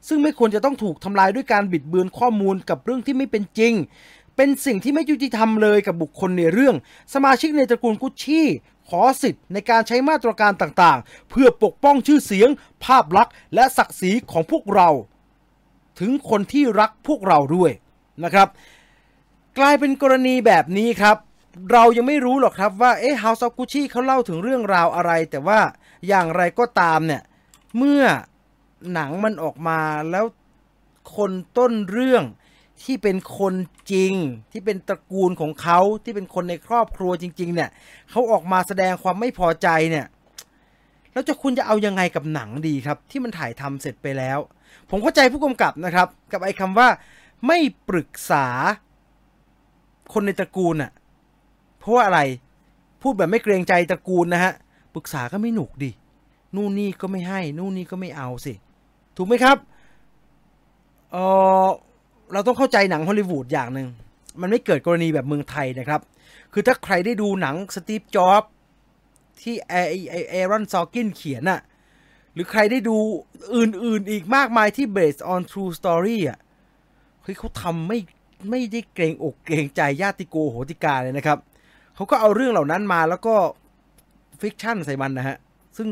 [0.07, 3.73] ซึ่งไม่ควรจะต้องถูกทำลายด้วยการบิดเบือนข้อมูลกับเรื่องที่ไม่เป็นจริง
[4.35, 6.75] เป็นสิ่งที่ไม่ยุติธรรมเลยกับบุคคลในเรื่อง
[7.13, 8.47] สมาชิกในตระกูลกุชชี่
[8.89, 12.49] ขอสิทธิ์ในการใช้มาตรการต่างๆ เพื่อปกป้องชื่อเสียง
[12.83, 14.89] ภาพลักษณ์ และศักดิ์ศรีของพวกเรา
[15.99, 17.71] ถึงคนที่รักพวกเราด้วย
[18.23, 18.47] นะครับ
[19.59, 21.17] กลายเป็นกรณีแบบนี้ครับ
[21.71, 25.59] เรายังไม่รู้หรอกครับว่าเอ๊ะ House of Gucci เขาเล่าถึงเรื่องราวอะไร แต่ว่า
[26.07, 27.21] อย่างไรก็ตามเนี่ย
[27.77, 28.03] เมื่อ
[28.93, 29.79] หนังมันออกมา
[30.11, 30.25] แล้ว
[31.15, 32.23] คนต้นเรื่อง
[32.83, 33.53] ที่เป็นคน
[33.91, 34.13] จริง
[34.51, 37.69] ที่เป็นตระกูลของเขาที่เป็นคนในครอบครัวจริง ๆ เนี่ย
[38.09, 40.05] เขาออกมาแสดงความไม่พอใจเนี่ย
[41.13, 44.39] แล้วจะคุณจะเอายังไงกับหนังดีครับ ที่มันถ่ายทำเสร็จไปแล้ว
[44.89, 46.87] ผมเข้าใจผู้กำกับนะครับ กับไอ้คำว่า
[47.47, 47.59] ไม่
[47.89, 48.45] ปรึกษา
[50.13, 50.91] คนในตระกูลอะ
[51.79, 52.19] เพราะว่าอะไร
[53.01, 54.53] พูดแบบไม่เกรงใจตระกูลนะฮะ
[54.95, 55.91] ปรึกษาก็ไม่หนุกดิ
[56.55, 58.53] นู่นนี่ก็ไม่ให้ นู่นนี่ก็ไม่เอาสิ
[59.17, 59.57] ถูกไหมครับ
[61.11, 61.17] เอ
[61.65, 61.67] อ
[62.33, 63.87] เราต้องเข้าใจหนังฮอลลีวูดอย่างหนึ่ง
[64.41, 66.01] มันไม่เกิดกรณีแบบเมืองไทยนะครับ
[66.53, 68.43] คือถ้าใครได้ดูหนังสตีฟจ็อบ
[69.41, 69.73] ที่เอ
[70.11, 71.61] เอเอรอนซอกินเขียนอะ
[72.33, 72.97] หรือใครได้ดู
[73.55, 76.39] อื่นๆอีกมากมายที่ based on true story อะ
[77.21, 77.99] เฮ้ยเขาทำไม่
[78.49, 81.37] ไม่ได้เกรงอกเกรงใจญาติโกโหติกาเลยนะครับ
[81.95, 83.35] เขาก็เอาเรื่องเหล่านั้นมาแล้วก็
[84.41, 85.37] ฟิกชั่นใส่มันนะฮะ
[85.77, 85.89] ซึ่ง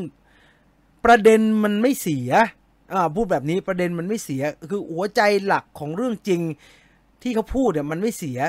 [1.06, 2.32] ประเด็นมันไม่เสีย
[2.94, 6.42] อ่าพูดแบบนี้ประเด็นมันไม่เสีย คือหัวใจหลักของเรื่องจริง
[7.22, 8.40] ที่เขาพูดเนี่ยมันไม่เสีย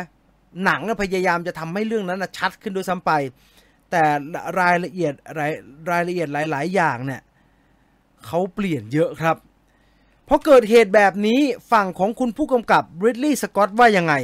[0.64, 3.12] หนังพยายามจะทำให้เรื่องนั้นชัดขึ้นด้วยซ้ำไป
[3.90, 4.02] แต่
[4.60, 5.52] รายละเอียดราย
[5.90, 7.22] รายละเอียดหลาย ๆ อย่างเนี่ย
[8.26, 9.36] เขาเปลี่ยนเยอะครับ
[10.28, 11.40] พอเกิดเหตุแบบนี้
[11.72, 14.14] ฝั่งของคุณผู้กำกับริดลีย์สกอตว่ายังไง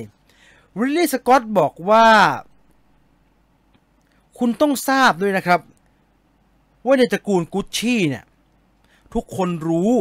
[0.78, 2.06] ริดลีย์สกอตบอกว่า
[4.38, 5.60] คุณต้องทราบด้วยนะครับ
[6.86, 8.24] ว่าในตระกูลกุชชี่เนี่ย
[9.14, 9.92] ทุกคนรู้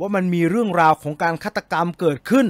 [0.00, 2.46] ว่ามันมีเรื่องราวของการฆาตกรรมเกิดขึ้น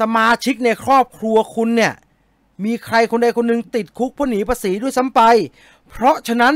[0.00, 1.94] สมาชิกในครอบครัวคุณเนี่ย
[2.64, 5.20] มีใครคนใดคนหนึ่งติดคุกเพราะหนีภาษีด้วยซ้ำไป
[5.88, 6.54] เพราะฉะนั้น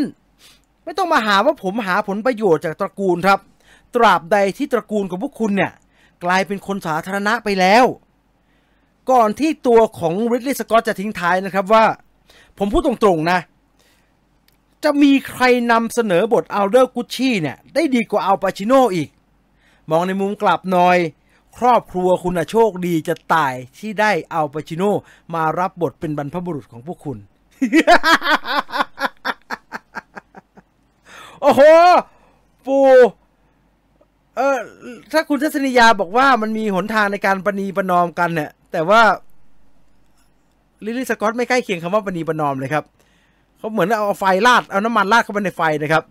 [0.84, 3.40] ไม่ต้องมาหาว่าผมหาผลประโยชน์จากตระกูลครับ
[3.94, 5.72] ตราบใดที่ตระกูลของพวกคุณเนี่ย
[6.24, 7.84] กลายเป็นคนสาธารณะไปแล้ว
[9.10, 11.84] ก่อนที่ตัวของริดลีย์สกอตจะทิ้งท้ายนะครับว่า
[12.58, 13.38] ผมพูดตรงๆนะ
[14.84, 19.08] จะมีใครนำเสนอบทอัลเดอร์กุชชี่เนี่ยได้ดีกว่าอัลปาชิโนอีก
[19.90, 20.98] มองในมุมกลับหน่อย
[21.58, 24.82] ครอบครัวคุณโชคดีจะตายที่ได้อัลปาชิโน
[25.34, 27.18] มารับบทเป็นบรรพบุรุษของพวกคุณ
[31.40, 31.60] โอ้โห
[32.66, 32.78] ปู
[34.36, 34.56] เออ
[35.12, 39.02] ถ้าคุณทัศนียาบอกว่ามันมีหนทางในการปณีประนอมกันเนี่ย แต่ว่า
[40.84, 42.84] ลิลลี่สกอตไม่ใกล้เคียงคำว่าปณีประนอมเลยครับ
[43.58, 46.04] เขาเหมือนเอาไฟลาดเอาน้ำมันลาดเข้าไปในไฟนะครับ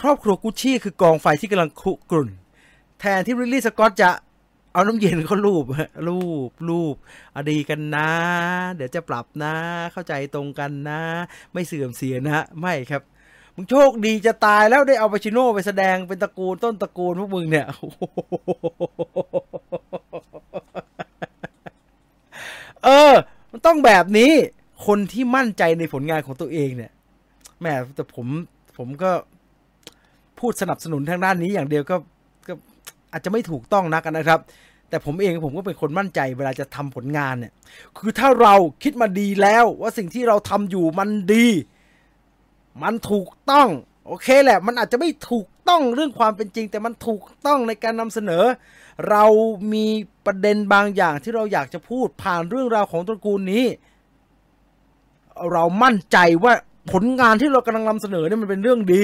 [0.00, 2.30] ครอบครัวกุชชี่คือกองไฟที่กำลังคุกรุ่น
[3.00, 4.10] แทนที่ลิลลี่สกอตจะ
[4.72, 5.64] เอาน้ำเย็นเขาลูบ
[6.08, 6.96] ลูบลูบ
[7.34, 8.10] อดีกันนะ
[8.74, 9.54] เดี๋ยวจะปรับนะ
[9.92, 11.00] เข้าใจตรงกันนะ
[11.52, 13.02] ไม่เสื่อมเสียนะไม่ครับ
[13.54, 17.66] มึงโชคดีจะตายแล้วได้เอาปาชิโน่ไปแสดงเป็นตระกูลต้นตระกูลพวกมึงเนี่ย
[22.84, 23.12] เออ
[23.50, 24.32] มันต้องแบบนี้
[24.86, 26.92] คนที่มั่นใจในผลงานของตัวเองเนี่ย
[27.60, 28.26] แม่แต่ผม
[28.76, 29.10] ผมก็
[30.38, 31.96] พูดสนับสนุนทางด้านนี้อย่างเดียวก็
[32.46, 32.52] ก็
[33.12, 34.40] อาจจะไม่ถูกต้องนักนะครับ
[34.88, 37.52] แต่ผมเองผมก็เป็นคนมั่นใจเวลาจะทำผลงานเนี่ย
[37.98, 41.46] คือถ้าเราคิดมาดีแล้วว่าสิ่งที่เราทำอยู่มันดี
[42.82, 43.68] มันถูกต้อง
[44.06, 48.44] โอเคแหละ มันอาจจะไม่ถูกต้องเรื่องความเป็นจริง แต่มันถูกต้องในการนำเสนอ
[49.10, 49.24] เรา
[49.72, 49.86] มี
[50.26, 53.64] ประเด็นบางอย่างที่เราอยากจะพูดผ่านเรื่องราวของตระกูลนี้
[55.52, 56.52] เรามั่นใจว่า
[56.92, 59.02] ผลงานที่เรากำลังนำเสนอเนี่ยมันเป็นเรื่องดี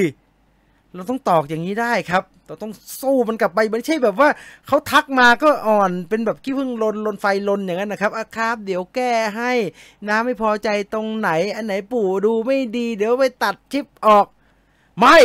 [0.94, 4.28] เราต้องตอกอย่างนี้ได้ครับ เราต้องสู้มันกลับไปไม่ใช่แบบว่า
[4.66, 9.52] เขาทักมาก็อ่อนเป็นแบบขี้พึ่งลนลนไฟลนอย่างนั้นนะครับอาครับ เดี๋ยวแก้ให้
[10.08, 14.26] น้าไม่พอใจตรงไหน อันไหนปู่ดูไม่ดี เดี๋ยวไปตัดชิปออก
[15.00, 15.16] ไม่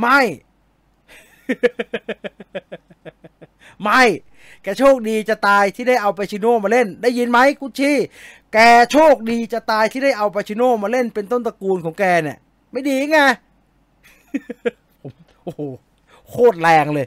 [0.00, 0.20] ไม่
[3.82, 4.02] ไม่
[4.62, 7.96] แกโชคดีจะตายที่ได้เอาไปชิโน่มาเล่น ได้ยินไหมกุชชี่
[8.52, 8.58] แก
[8.92, 12.38] โชคดีจะตายที่ได้เอาไปชิโน่มาเล่นเป็นต้นตระกูลของแกเนี่ย
[12.72, 13.18] ไม่ดีไง
[15.42, 15.60] โอ้โห
[16.28, 17.06] โคตรแรงเลย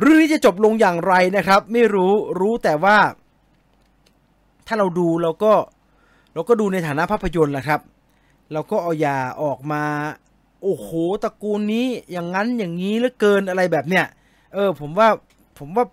[0.00, 2.98] เรื่องนี้จะจบลงอย่างไรนะครับ ไม่รู้รู้แต่ว่า
[4.66, 5.52] ถ้าเราดูเราก็
[6.34, 7.80] เราก็ดูในฐานะภาพยนตร์แหละครับ
[8.52, 9.82] เราก็เอายาออกมา
[10.62, 10.88] โอ้โห
[11.24, 14.06] ตระกูลนี้อย่างนั้นอย่างนี้เหลือเกินอะไรแบบเนี้ย
[14.54, 15.08] เออ ผมว่า
[15.58, 15.84] ผมว่า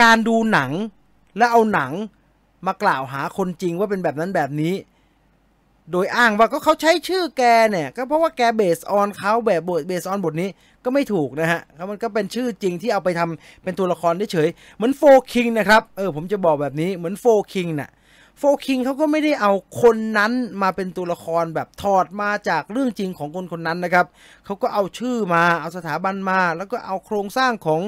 [0.00, 0.70] การดูหนัง
[1.38, 1.92] แล้วเอาหนัง
[2.66, 4.74] มากล่าวหาคนจริงว่าเป็นแบบนั้นแบบนี้
[5.90, 10.48] โดยอ้างว่าก็เขาใช้ชื่อแกเนี่ย ก็เพราะว่าแกเบสออนเขาแบบบทเบสออนบทนี้
[10.84, 17.90] ก็ไม่ถูกนะฮะมันก็เป็นชื่อจริงที่เอาไปทำเป็นตัวละครได้เฉยเหมือนโฟคิงนะครับเออผมจะบอกแบบนี้เหมือนโฟคิงน่ะ
[18.38, 24.06] โฟคิงเขาก็ไม่ได้เอาคนนั้นมาเป็นตัวละครแบบถอดมาจากเรื่องจริงของคนคนนั้นนะครับ
[24.44, 27.80] เขาก็เอาชื่อมาเอาสถาบันมา แล้วก็เอาโครงสร้างของ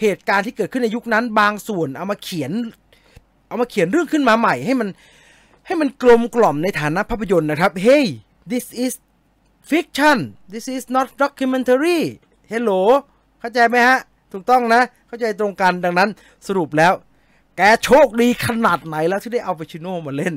[0.00, 2.52] เหตุการณ์ที่เกิดขึ้นในยุคนั้น บางส่วนเอามาเขียน
[3.48, 4.88] เอามาเขียนเรื่องขึ้นมาใหม่ ให้มัน
[5.66, 8.04] ให้มันกลมกล่อมในฐานะภาพยนตร์นะครับ Hey
[8.52, 8.92] this is
[9.70, 10.18] fiction
[10.52, 12.00] this is not documentary
[12.52, 12.80] Hello
[13.40, 13.98] เข้าใจไหมฮะ
[14.32, 16.08] ถูกต้องนะ เข้าใจตรงกันดังนั้น
[16.46, 16.92] สรุปแล้ว
[17.56, 20.34] แกโชคดีขนาดไหนแล้วที่ได้เอาไปชิโน่มาเล่น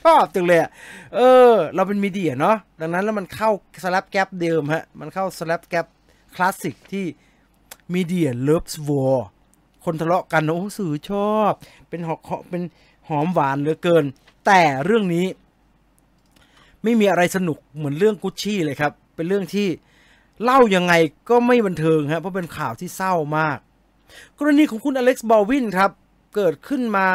[0.00, 0.58] ชอบจังเลย
[1.14, 3.50] เออ เราเป็นมีเดียเนาะดังนั้นแล้วมันเข้า
[3.84, 5.86] สลับแกปเดิมฮะ มันเข้าสลับแกป
[6.36, 7.06] คลาสสิกที่
[7.94, 9.16] media loves war
[9.84, 11.52] คนทะเลาะกันโอ้สื่อชอบ
[11.88, 12.14] เป็นหอ
[12.50, 12.62] เป็น
[13.08, 14.04] หอมหวานเหลือเกิน
[14.46, 15.26] แต่เรื่องนี้
[16.82, 19.68] ไม่มีอะไรสนุกเหมือนเรื่องกุชชี่เลยครับ เป็นเรื่องที่
[20.42, 20.94] เล่ายังไง
[21.30, 23.58] ก็ไม่บันเทิงครับเพราะเป็นข่าวที่เศร้ามาก
[24.38, 25.90] กรณีของคุณอเล็กซ์บอลวินครับ
[26.36, 27.06] เกิดขึ้นมา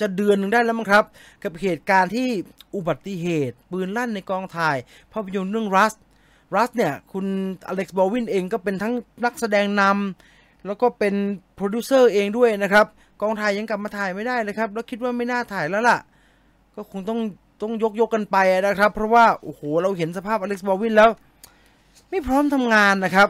[0.00, 1.04] จะเดือนหนึ่งได้แล้วมั้งครับ
[1.42, 2.28] กับเหตุการณ์ที่
[2.74, 4.76] อุบัติเหตุ ปืนลั่นในกองถ่าย
[5.12, 5.92] ภาพยนตร์เรื่อง Rust
[6.56, 7.26] Rust เนี่ยคุณ
[7.68, 11.14] อเล็กซ์บอวินเองก็เป็นทั้งนักแสดงนำแล้วก็เป็น
[11.54, 12.86] โปรดิวเซอร์เองด้วยนะครับ
[13.20, 15.98] กองถ่ายยังกลับมาถ่ายไม่ได้เลยครับ แล้วคิดว่าไม่น่าถ่ายแล้วล่ะ
[16.74, 17.20] ก็คงต้อง
[17.62, 18.36] ต้องยกยกกันไป
[18.66, 21.10] นะครับ เพราะว่า โอ้โห เราเห็นสภาพอเล็กซ์บอวินแล้ว
[22.10, 23.28] ไม่พร้อมทำงานนะครับ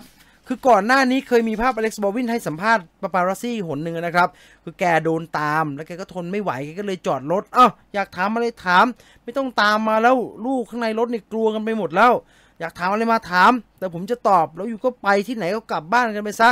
[0.48, 4.28] คือก่อนหน้านี้เคยมีภาพอเล็กซ์บอวินให้สัมภาษณ์ปาปารัสซี่หนหนึ่งนะครับ
[4.64, 8.86] คือแกโดนตามแล้วแกก็ทนไม่ไหวแกก็เลยจอดรถอ้าวอยากถามอะไรถาม
[9.24, 12.12] ไม่ต้องตามมาแล้วลูกข้างในรถนี่กลัวกันไปหมดแล้ว
[12.60, 16.50] อยากถามอะไรมาถาม แต่ผมจะตอบแล้วอยู่ก็ไปที่ไหนก็กลับบ้านกันไปซะ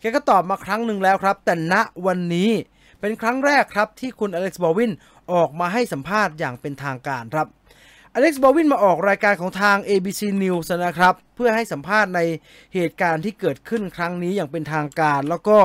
[0.00, 1.74] แกก็ตอบมาครั้งหนึ่งแล้วครับ แต่ณ
[2.06, 2.50] วันนี้
[3.00, 4.92] เป็นครั้งแรกครับที่คุณอเล็กซ์บอวิน
[5.32, 7.46] ออกมาให้สัมภาษณ์อย่างเป็นทางการครับ
[8.14, 12.20] อเล็กซ์บอวินมาออกรายการของทาง ABC News นะครับ เพื่อให้สัมภาษณ์ใน
[12.74, 15.58] เหตุการณ์ที่เกิดขึ้นครั้งนี้อย่างเป็นทางการ แล้วก็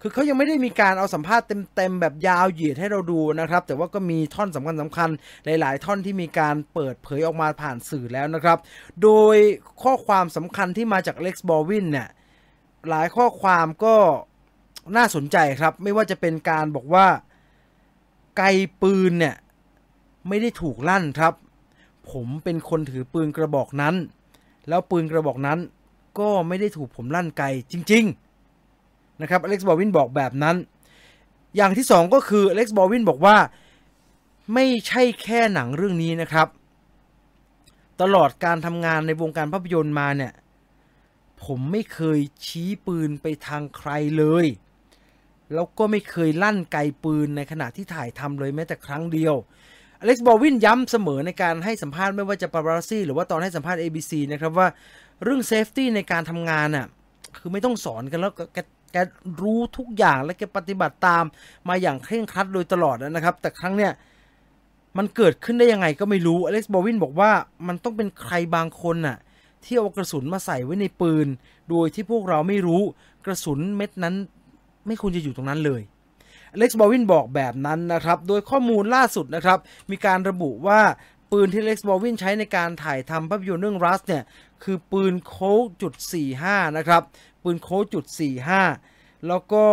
[0.00, 5.10] คือเขายังไม่ได้มีการเอาสัมภาษณ์เต็มๆแบบยาวเหยียดให้เราดูนะครับ แต่ว่าก็มีท่อนสำคัญสำคัญ
[5.44, 8.58] หลาย ๆ ท่อนที่มีการเปิดเผยออกมาผ่านสื่อแล้วนะครับ
[9.02, 9.36] โดย
[9.82, 12.08] ข้อความสำคัญที่มาจากเล็กซ์บอลวินเนี่ย
[12.88, 13.96] หลายข้อความก็
[14.96, 17.06] น่าสนใจครับ ไม่ว่าจะเป็นการบอกว่า
[18.36, 18.42] ไก
[18.82, 19.36] ปืนเนี่ย
[20.28, 21.34] ไม่ได้ถูกลั่นครับ
[22.10, 23.94] ผมเป็นคนถือปืนกระบอกนั้น
[24.68, 25.58] แล้วปืนกระบอกนั้น
[26.18, 28.27] ก็ไม่ได้ถูกผมลั่นไกจริง ๆ
[29.22, 30.56] นะครับอเล็กซ์บอลวินบอกแบบนั้น
[31.56, 33.36] อย่างที่สองก็คืออเล็กซ์บอลวินบอกว่า
[34.54, 36.48] ไม่ใช่แค่หนังเรื่องนี้นะครับ
[38.02, 40.32] ตลอดการทำงานในวงการภาพยนตร์มาเนี่ย
[41.44, 44.46] ผมไม่เคยชี้ปืนไปทางใครเลย
[45.54, 49.34] แล้วก็ไม่เคยลั่นไกปืนในขณะที่ถ่ายทำเลยแม้แต่ครั้งเดียว
[50.00, 54.68] อเล็กซ์บอลวินย้ำเสมอในการให้สัมภาษณ์ไม่ว่าจะปาปารัสซี่หรือว่าตอนให้สัมภาษณ์ ABC นะครับว่า
[55.22, 56.86] เรื่อง safety ในการทำงานอะ
[57.38, 58.32] คือไม่ต้องสอนกันแล้ว
[58.92, 58.96] แก
[59.42, 61.24] รู้ทุกอย่างและแกปฏิบัติตาม
[61.68, 63.92] มาอย่างเคร่งครัดโดยตลอดนะครับ แต่ครั้งเนี้ย
[64.98, 67.30] มันเกิดขึ้นได้ยังไงก็ไม่รู้อเล็กซ์บอวินบอกว่า
[67.66, 69.16] มันต้องเป็นใครบางคนน่ะ
[69.64, 71.26] ที่เอากระสุนมาใส่ไว้ในปืน
[71.70, 72.82] โดยที่พวกเราไม่รู้
[73.26, 74.14] กระสุนเม็ดนั้น
[74.86, 75.82] ไม่ควรจะอยู่ตรงนั้นเลย
[76.58, 79.58] เล็กซ์บอวินบอกแบบนั้นนะครับ โดยข้อมูลล่าสุดนะครับ
[79.90, 80.80] มีการระบุว่า
[81.32, 84.22] ปืนที่เล็กซ์บอวินใช้ในการถ่ายทำภาพยนตร์เรื่องรัสเนี่ย
[84.62, 85.92] คือปืนโค้กจุด
[86.34, 87.02] 45 นะครับ
[87.42, 88.04] ปืนโค้จุด
[88.64, 89.64] 45 แล้วก็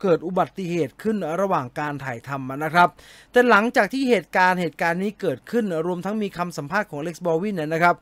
[0.00, 2.88] เกิดอุบัติเหตุขึ้นระหว่างการถ่ายทำนะครับ
[3.32, 7.96] แต่หลังจากที่เหตุการณ์เหตุการณ์นี้เกิดขึ้นรวมทั้งมีคำสัมภาษณ์ของเล็กซ์บอลวินนะครับ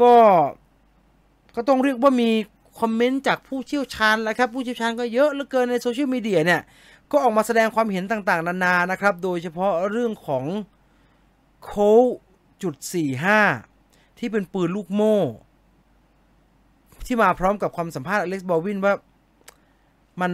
[0.00, 0.14] ก็
[1.56, 2.30] ก็ต้องเรียกว่ามี
[2.80, 6.60] คอมเมนต์จากผู้เชี่ยวชาญแล้วครับ ผู้เชี่ยวชาญก็เยอะเหลือเกินในโซเชียลมีเดียเนี่ย
[7.10, 10.44] ก็ออกมาแสดงความเห็นต่างๆ นานานะครับ โดยเฉพาะเรื่องของ
[11.64, 11.72] โค
[12.62, 12.74] จุด
[13.46, 15.18] 45ที่เป็นปืนลูกโม่
[17.06, 18.94] ที่มาพร้อมกับความสัมภาษณ์อเล็กซ์บอวินว่า
[20.20, 20.32] มัน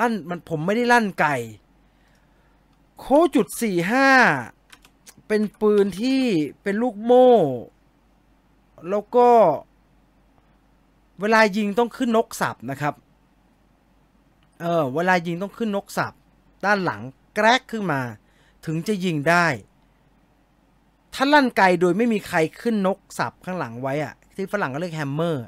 [0.00, 1.36] ลั่นมันผมไม่ได้ลั่นไก่
[2.98, 3.46] โคจุด
[4.38, 6.20] 45เป็นปืนที่
[6.62, 7.32] เป็นลูกโม่
[8.90, 9.28] แล้วก็
[11.20, 12.94] เวลายิงต้องขึ้นนกสับนะครับ
[14.60, 16.12] เออเวลายิงต้องขึ้นนกสับ
[16.64, 17.00] ด้านหลัง
[17.34, 18.00] แกรกขึ้นมา
[18.66, 19.46] ถึงจะยิงได้
[21.14, 25.44] ถ้าลั่นไกโดยไม่มีใครขึ้นนกสับข้างหลังไว้อะ ที่ฝรั่งก็เรียก hammer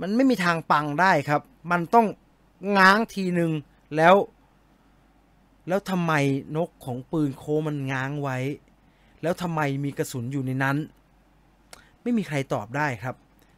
[0.00, 2.06] มันไม่มีทางปังได้ครับ มันต้อง
[2.78, 3.50] ง้างทีหนึ่ง
[3.96, 4.14] แล้ว
[5.68, 6.12] แล้วทำไม
[6.56, 8.38] นกของปืนโคมันง้างไว้
[9.22, 10.76] แล้วทำไมมีกระสุนอยู่ในนั้น
[12.02, 13.14] ไม่มีใครตอบได้ครับ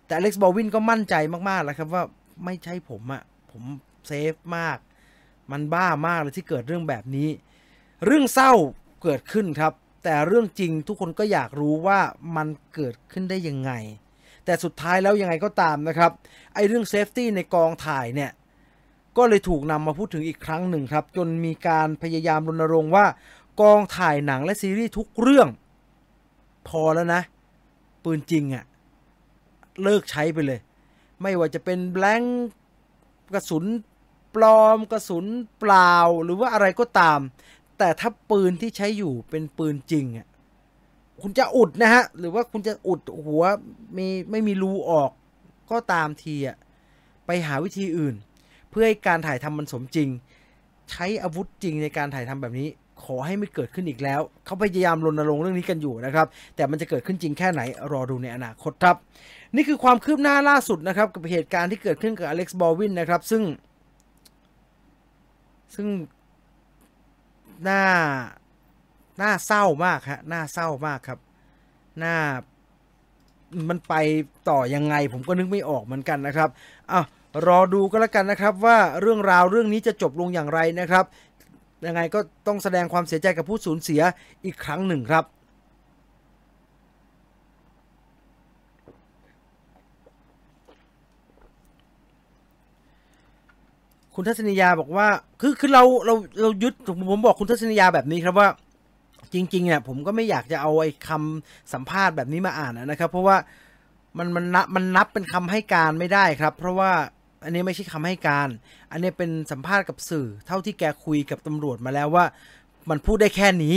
[0.06, 1.14] แต่อเล็กซ์บอลวินก็มั่นใจ
[1.48, 2.04] มากๆแล้วครับว่า
[2.44, 3.62] ไม่ใช่ผมอะผม
[4.06, 4.78] safe มาก
[5.50, 7.28] มันบ้ามากเลยที่เกิดเรื่องแบบนี้
[8.04, 8.52] เรื่องเศร้า
[9.02, 9.72] เกิดขึ้นครับ
[10.04, 12.00] แต่เรื่องจริงทุกคนก็อยากรู้ว่า
[12.36, 13.72] มันเกิดขึ้นได้ยังไง
[14.44, 16.10] แต่สุดท้ายแล้วยังไงก็ตามนะครับ
[16.54, 18.30] ไอเรื่อง safety ในกองถ่ายเนี่ย
[19.16, 23.06] ก็เลยถูกนำมาพูดถึงอีกครั้งหนึ่งครับ จนมีการพยายามรณรงค์ว่า
[23.60, 25.48] กองถ่ายหนังและซีรีส์ทุกเรื่อง
[26.68, 27.22] พอแล้วนะ
[28.04, 28.64] ปืนจริงอะ่ะ
[29.82, 30.60] เลิกใช้ไปเลย
[31.22, 32.22] ไม่ว่าจะเป็นแบล็ง
[33.34, 33.64] กระสุน
[34.34, 35.26] ปลอมกระสุน
[35.60, 37.20] เปล่าหรือว่าอะไรก็ตาม
[37.78, 40.26] แต่ถ้าปืนที่ใช้อยู่เป็นปืนจริงอะ
[41.22, 43.42] คุณจะอุดนะฮะ หรือว่าคุณจะอุดหัว
[43.96, 45.10] มีไม่มีรูออก
[45.70, 46.56] ก็ตามทีอะ
[47.26, 48.14] ไปหาวิธีอื่น
[48.70, 50.08] เพื่อให้การถ่ายทำมันสมจริง
[50.90, 52.68] ใช้อาวุธจริงในการถ่ายทำแบบนี้
[53.04, 57.60] ขอให้ไม่เกิดขึ้นอีกแล้ว เขาพยายามรณรงค์เรื่องนี้กันอยู่นะครับ แต่มันจะเกิดขึ้นจริงแค่ไหน
[57.92, 58.96] รอดูในอนาคตครับ
[59.56, 63.42] นี่คือความคืบหน้าล่าสุดนะครับ กับเหตุการณ์ที่เกิดขึ้นกับอเล็กซ์บอลวินนะครับ ซึ่ง
[65.74, 65.88] ซึ่ง
[67.64, 67.82] หน่า
[69.20, 71.18] น่าเศร้ามากฮะน่าเศร้ามากครับ
[72.02, 72.16] น่า
[73.68, 73.94] มันไป
[74.48, 76.48] ต่อยังไง ผมก็นึกไม่ออกเหมือนกันนะครับ
[76.92, 77.00] อะ
[77.46, 81.04] รอดูก็แล้วกันนะครับว่าเรื่องราวเรื่องนี้จะจบลงอย่างไรนะครับ
[81.86, 84.00] ยังไงก็ต้องแสดงความเสียใจกับผู้สูญเสีย
[84.44, 85.24] อีกครั้งหนึ่งครับ
[94.14, 95.06] คุณทัศนียาบอกว่า
[95.40, 96.74] คือคือเราเราเรายึด
[97.10, 98.48] ผมบอกคุณทัศนียาแบบนี้ครับว่า
[99.34, 103.36] จริงๆเนี่ยผมก็ไม่อยากจะเอาไอ้คำสัมภาษณ์แบบนี้มาอ่านนะครับ เพราะว่า
[104.18, 106.92] มันมันนับมันนับเป็นคำให้การไม่ได้ครับ เพราะว่า
[107.44, 108.48] อันนี้ไม่ใช่คำให้การ
[108.90, 112.24] อันนี้เป็นสัมภาษณ์กับสื่อ เท่าที่แกคุยกับตำรวจมาแล้วว่า
[112.90, 113.76] มันพูดได้แค่นี้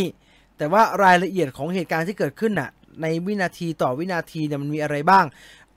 [0.57, 2.69] แต่ว่ารายละเอียดของเหตุการณ์ที่เกิดขึ้นน่ะ
[3.01, 5.25] ในวินาทีต่อวินาทีเนี่ยมันมีอะไรบ้าง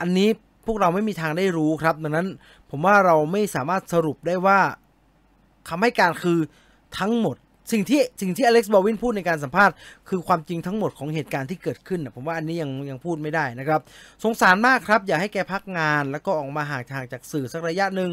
[0.01, 0.29] อันนี้
[0.65, 2.27] พวกเราไม่มีทางได้รู้ครับ ดังนั้น
[2.69, 4.59] ผมว่าเราไม่สามารถสรุปได้ว่า
[5.69, 6.39] คำให้การคือ
[6.99, 7.37] ทั้งหมด
[7.71, 9.75] สิ่งที่สิ่งที่อเล็กซ์บอวินพูดในการสัมภาษณ์
[10.09, 13.81] คือความจริงทั้งหมดของเหตุการณ์ที่เกิดขึ้นผมว่าอันนี้ยังยังพูดไม่ได้นะครับ
[14.23, 18.11] สงสารมากครับ อย่าให้แกพักงาน แล้วก็ออกมาห่างทางจากสื่อสักระยะหนึ่ง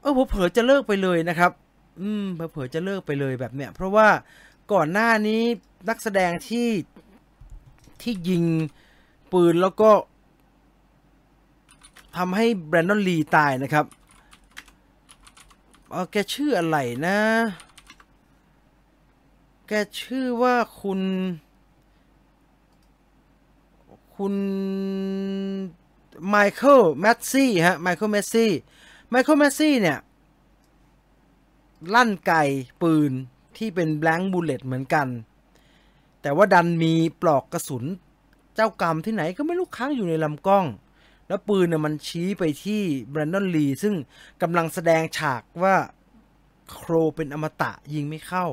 [0.00, 1.50] เออผมเผลอจะเลิกไปเลยนะครับ
[2.00, 4.08] อืมเผลอจะเลิกไปเลยแบบเนี้ยเพราะว่า
[4.72, 5.42] ก่อนหน้านี้
[5.88, 6.68] นักแสดงที่
[8.02, 8.44] ที่ยิง
[9.32, 9.90] ปืนแล้วก็
[12.16, 13.84] ทำให้แบรนดอนลีตายนะครับ
[15.90, 16.76] เออแกชื่ออะไร
[17.06, 17.18] นะ
[19.68, 21.00] แกชื่อว่าคุณ
[24.16, 24.34] คุณ
[26.28, 28.50] ไมเคิลแมสซี่ฮะไมเคิลแมสซี่
[29.10, 29.98] ไมเคิลแมสซี่เนี่ย
[31.94, 32.32] ลั่นไก
[32.82, 33.12] ปืน
[33.56, 35.08] ที่เป็น blank bullet เหมือนกัน
[36.22, 37.84] แต่ว่าดันมีปลอกกระสุน
[38.54, 40.66] เจ้ากรรมที่ไหนก็ไม่รู้ค้างอยู่ในลำกล้อง
[41.28, 43.94] แล้วปืนเนี่ยมันชี้ไปที่แบรนดอนลีซึ่ง
[44.42, 45.74] กำลังแสดงฉากว่า
[46.72, 48.46] โครเป็นอมตะยิงไม่เข้า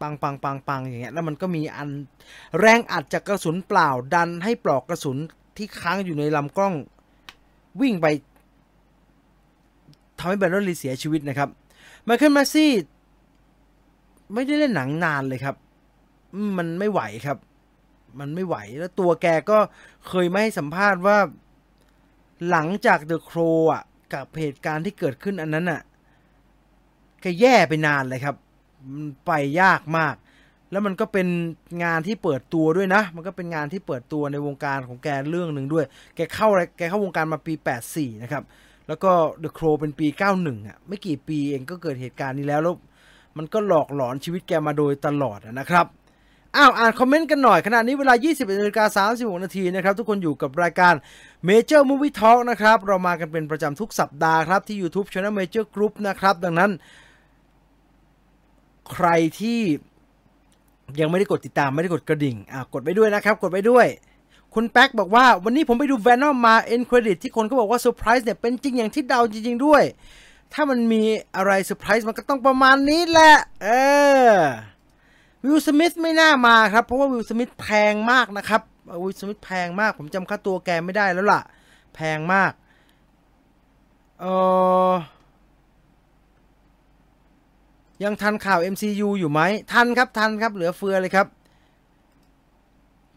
[0.00, 1.88] ปังปังปังปังอย่างเงี้ยแล้วมันก็มีอัน
[2.58, 5.18] แรงอัดจากกระสุนเปล่าดันให้ปลอกกระสุน
[5.56, 6.74] ที่ค้างอยู่ในลำกล้อง
[7.80, 8.06] วิ่งไป
[10.18, 11.48] ทำให้แบรนดอนลีเสียชีวิตนะครับ
[12.04, 12.72] ไมเคิลมสซี่
[14.34, 15.56] ไม่ได้เล่นหนังนานเลยครับ
[16.58, 17.38] มันไม่ไหวครับ
[18.20, 19.58] มันไม่ไหวแล้วตัวแกก็
[20.08, 21.18] เคยไม่ให้สัมภาษณ์ว่า
[22.50, 23.38] หลังจากเดอะโคร
[23.72, 23.82] อะ
[24.12, 25.80] กับเหตุการณ์ที่เกิดขึ้นอันนั้นอะ
[27.20, 28.36] แกแย่ไปนานเลยครับ
[28.92, 30.14] มันไปยากมาก
[30.70, 31.28] แล้วมันก็เป็น
[31.84, 35.84] งานที่เปิดตัวด้วยนะ มันก็เป็นงานที่เปิดตัวในวงการของแกเรื่องหนึ่งด้วย
[36.16, 37.54] แกเข้าแกเข้าวงการมาปี
[37.88, 38.42] 84 นะครับ
[38.88, 39.10] แล้วก็
[39.42, 40.06] The Crow เป็นปี
[40.38, 42.74] 91 อะ ไม่กี่ปีเองก็เกิดเหตุการณ์นี้แล้วแล้ว
[43.36, 45.86] มันก็หลอกหลอนชีวิตแกมาโดยตลอดนะครับ
[46.56, 50.94] อ้าวอ่านคอมเมนต์กันหน่อยขณะนี้เวลา 21นาฬิกา36 นาทีนะครับ ทุกคนอยู่กับรายการ
[51.48, 56.70] Major Movie Talk นะครับ เรามากันเป็นประจำทุกสัปดาห์ครับ ที่ YouTube Channel Major Group นะครับ ดังนั้น
[58.92, 59.08] ใคร
[59.40, 59.60] ที่
[61.00, 63.86] ยังไม่ได้กดติดตามไม่ได้กดกระดิ่งอ่ากดไปด้วยนะครับ กดไปด้วย
[64.54, 69.82] คุณแป๊กบอกว่าวันนี้ผมไปดู Venom มา End Credit ที่คนก็บอกว่าเซอร์ไพรส์เนี่ยเป็นจริงอย่างที่เดาจริง ๆ ด้วย
[70.52, 71.02] ถ้ามันมี
[71.36, 73.68] อะไรเซอร์ไพรส์มันก็ต้องประมาณนี้แหละ เอ
[74.28, 74.32] อ
[75.44, 78.60] วิลสมิธไม่น่ามาครับ เพราะว่าวิลสมิธแพงมากนะครับ
[79.02, 81.40] วิลสมิธแพงมาก ผมจำค่าตัวแกไม่ได้แล้วล่ะ
[81.94, 82.52] แพงมาก
[84.20, 84.24] เอ
[84.90, 84.92] อ
[88.04, 89.40] ยังทันข่าว MCU อยู่ไหม
[89.72, 91.26] ทันครับทันครับเหลือเฟือเลยครับ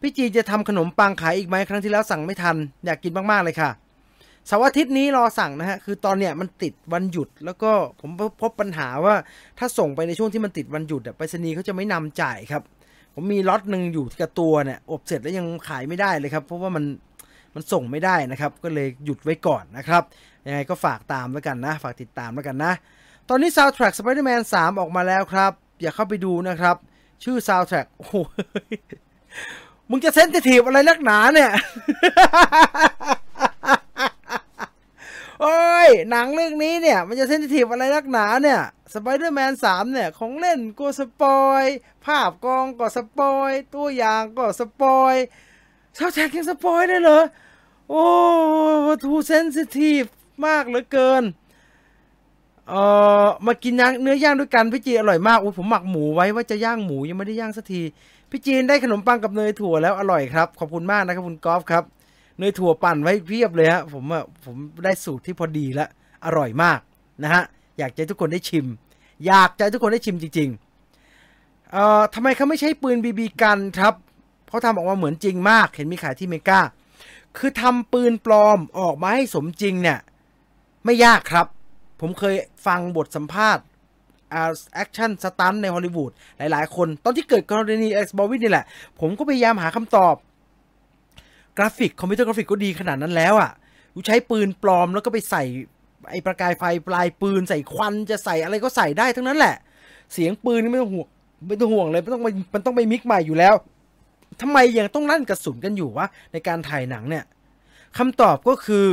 [0.02, 3.70] พี่จีจะทำขนมปังขายอีกไหมครั้งที่แล้วสั่งไม่ทัน อยากกินมากๆเลยค่ะ
[4.48, 8.10] เสาร์อาทิตย์นี้รอสั่งนะฮะ คือตอนเนี้ยมันติดวันหยุด แล้วก็ผม
[8.42, 9.16] พบปัญหาว่า
[9.60, 12.62] ถ้าส่งไปในช่วงที่มันติดวันหยุดอะไปรษณีย์เขาจะไม่นำจ่ายครับ
[13.14, 16.84] ผมมีล็อตหนึ่งอยู่กับตัวเนี่ยอบเสร็จแล้วยังขายไม่ได้เลยครับ เพราะว่ามัน
[17.56, 20.04] มันส่งไม่ได้นะครับ ก็เลยหยุดไว้ก่อนนะครับ
[20.46, 22.74] ยังไงก็ฝากตามแล้วกันนะ ฝากติดตามแล้วกันนะ
[23.32, 26.76] ตอนนี้ Soundtrack Spider-Man 3 ออกมาแล้วครับ อย่าเข้าไปดูนะครับ
[27.24, 28.16] ชื่อ Soundtrack โอ้โห
[29.90, 31.52] มึงจะ sensitive อะไรนักหนาเนี่ย
[35.42, 38.60] โอ้ย หนังเรื่องนี้เนี่ย มันจะ sensitive อะไรนักหนาเนี่ย
[38.94, 41.64] Spider-Man 3เนี่ย ของเล่นก็ spoil
[42.06, 47.24] ภาพกองก็ spoil ตัวอย่างก็ spoil Soundtrack ยัง spoil ได้เหรอ
[47.90, 48.04] โอ้
[49.04, 50.04] ทูเซนซิทีฟ
[50.46, 51.24] มากเหลือเกิน
[52.70, 52.82] เอ่
[53.24, 57.82] อมากินย่างเนื้อย่างด้วยกันพี่จีอร่อยมากโอ้ผมหมักหมูไว้ว่าจะย่างหมูยังไม่ได้ย่างสักที
[58.32, 61.84] พี่จีนได้ขนมปังกับเนยถั่วแล้วอร่อยครับขอบคุณมากนะครับคุณกอล์ฟครับ
[62.40, 65.90] เนยถั่วปั่นไว้เพียบเลยฮะผมอะผมได้สูตรที่พอดีแล้ว
[66.26, 66.80] อร่อยมาก
[67.24, 67.44] นะฮะ
[67.78, 68.66] อยากจะให้ทุกคนได้ชิม
[69.28, 73.94] อยากจะให้ทุกคนได้ชิมจริงๆเอ่อทำไมเขาไม่ใช้ปืนบีบีกันครับ
[74.48, 76.60] เพราะทำออกมาเหมือนจริงมาก เห็นมีขายที่เมกา
[77.38, 80.00] คือทำปืนปลอมออกมาให้สมจริงเนี่ย
[80.86, 81.48] ไม่ยากครับ
[82.00, 82.36] ผมเคย
[82.68, 83.64] ฟังบทสัมภาษณ์
[84.76, 88.66] action stunt ในฮอลลีวูดหลาย ๆ คน ตอนที่เกิดกรณีอเล็กซ์บอวินนี่แหละ
[89.00, 90.16] ผมก็พยายามหาคำตอบ
[91.58, 93.52] กราฟิก คอมพิวเตอร์กราฟิกก็ดีขนาดนั้นแล้วอะ
[94.08, 95.44] ใช้ปืนปลอมแล้วก็ไปใส่
[96.10, 99.56] ไอ้ประกายไฟปลายปืนใส่ควันจะใส่อะไรก็ใส่ได้ทั้งนั้นแหละ
[100.14, 101.08] เสียงปืนนี่ไม่ต้องห่วง
[101.48, 102.22] ไม่ต้องห่วงเลยไม่ต้อง
[102.54, 103.56] มันต้องไป mix ใหม่อยู่แล้ว
[104.42, 107.26] ทำไมยังต้องลั่นกระสุนกันอยู่วะในการถ่ายหนังเนี่ย
[107.98, 108.86] คำตอบก็คือ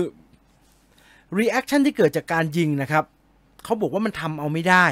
[1.38, 3.04] reaction ที่เกิดจากการยิงนะครับ
[3.64, 4.86] เขาบอกว่ามันทำเอาไม่ได้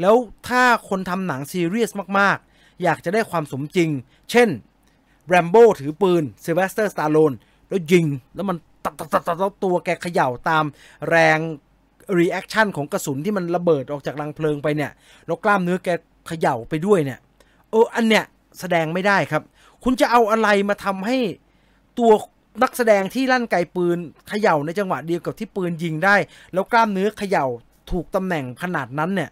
[0.00, 0.16] แล้ว
[0.48, 3.90] ถ้าคนทำหนังซีเรียสมากๆ อยากจะได้ความสมจริง
[4.30, 4.48] เช่น
[5.28, 7.32] แรมโบ้ถือปืนซิลเวสเตอร์สตอลโลน
[7.68, 10.64] แล้วยิง แล้วมันตัดตัดตัดตัดแล้วตัวแกเขย่าตาม
[11.08, 11.38] แรง
[12.18, 14.92] reaction ของกระสุนที่มันระเบิดออกจากรังเพลิงไปเนี่ย
[15.26, 15.88] แล้วกล้ามเนื้อแก
[16.28, 17.18] เขย่าไปด้วยเนี่ย
[17.70, 18.24] เอออันเนี้ย
[18.60, 19.42] แสดงไม่ได้ครับ
[19.84, 21.16] คุณจะเอาอะไรมาทำให้
[21.98, 22.12] ตัว
[22.62, 23.98] นักแสดงที่ลั่นไกปืน
[24.28, 26.16] เขย่าในจังหวะเดียวกับที่ปืนยิงได้
[26.52, 27.46] แล้วกล้ามเนื้อเขย่า
[27.90, 29.30] ถูกตำแหน่งขนาดนั้นเนี่ย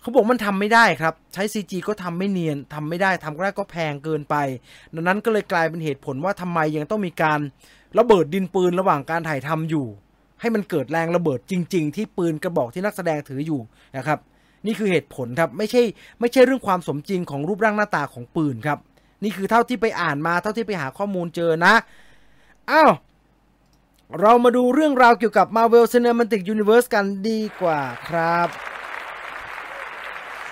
[0.00, 4.34] เขาบอกมันทำไม่ได้ครับ ใช้ CG ก็ทำไม่เนียนทำไม่ได้ทำก็ได้ก็แพงเกินไป
[4.94, 7.40] ดังนั้นก็เลยกลายเป็นเหตุผลว่าทำไมยังต้องมีการ
[7.98, 9.86] ระเบิดดินปืนระหว่างการถ่ายทำอยู่
[10.40, 13.60] ให้มันเกิดแรงระเบิดจริง ๆ ที่ปืนกระบอกที่นักแสดงถืออยู่
[13.96, 14.18] นะครับ
[14.66, 15.82] นี่คือเหตุผลครับไม่ใช่
[16.20, 18.78] ไม่ใช่เรื่องความสมจริงของรูปร่างหน้าตาของปืนครับ
[19.22, 21.74] นี่คือเท่าที่ไปอ่านมาเท่าที่ไปหาข้อมูลเจอนะ
[22.70, 22.92] อ้าว
[24.20, 28.48] เรามาดูเรื่องราวเกี่ยวกับ Marvel Cinematic Universe กันดีกว่าครับ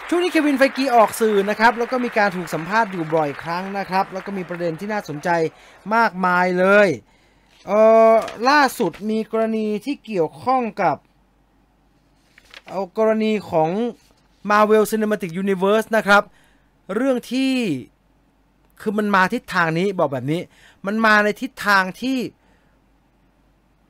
[0.08, 5.28] ช่วงนี้เควินไฟกีออกสื่อนะครับ แล้วก็มีการถูกสัมภาษณ์อยู่บ่อยครั้งนะครับ แล้วก็มีประเด็นที่น่าสนใจ
[5.94, 6.88] มากมายเลย
[7.66, 7.72] เอ
[8.12, 8.14] อ
[8.48, 10.96] ล่าสุดมีกรณีที่เกี่ยวข้องกับ
[12.68, 13.70] เอากรณีของ
[14.50, 16.22] Marvel Cinematic Universe นะครับ
[16.94, 17.52] เรื่องที่
[18.80, 20.40] คือมันมาทิศทางนี้บอกแบบนี้
[20.86, 22.18] มันมาในทิศทางที่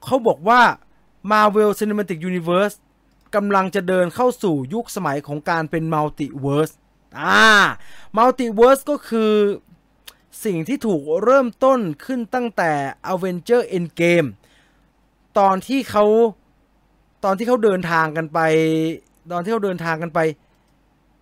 [0.05, 0.61] เขาบอกว่า
[1.31, 2.77] Marvel Cinematic Universe
[3.35, 6.71] กำลังจะเดินเข้าสู่ยุคสมัยของการเป็นมัลติเวิร์ส
[7.21, 7.49] อ่า
[8.17, 9.33] Multiverse ก็คือ
[10.45, 12.71] สิ่งที่ถูกเริ่มต้นขึ้นตั้งแต่
[13.13, 14.29] Avenger Endgame
[15.39, 16.05] ตอนที่เขา
[17.25, 18.39] ตอนที่เขาเดินทางกันไป
[19.33, 20.19] ตอนที่เขาเดินทางกันไป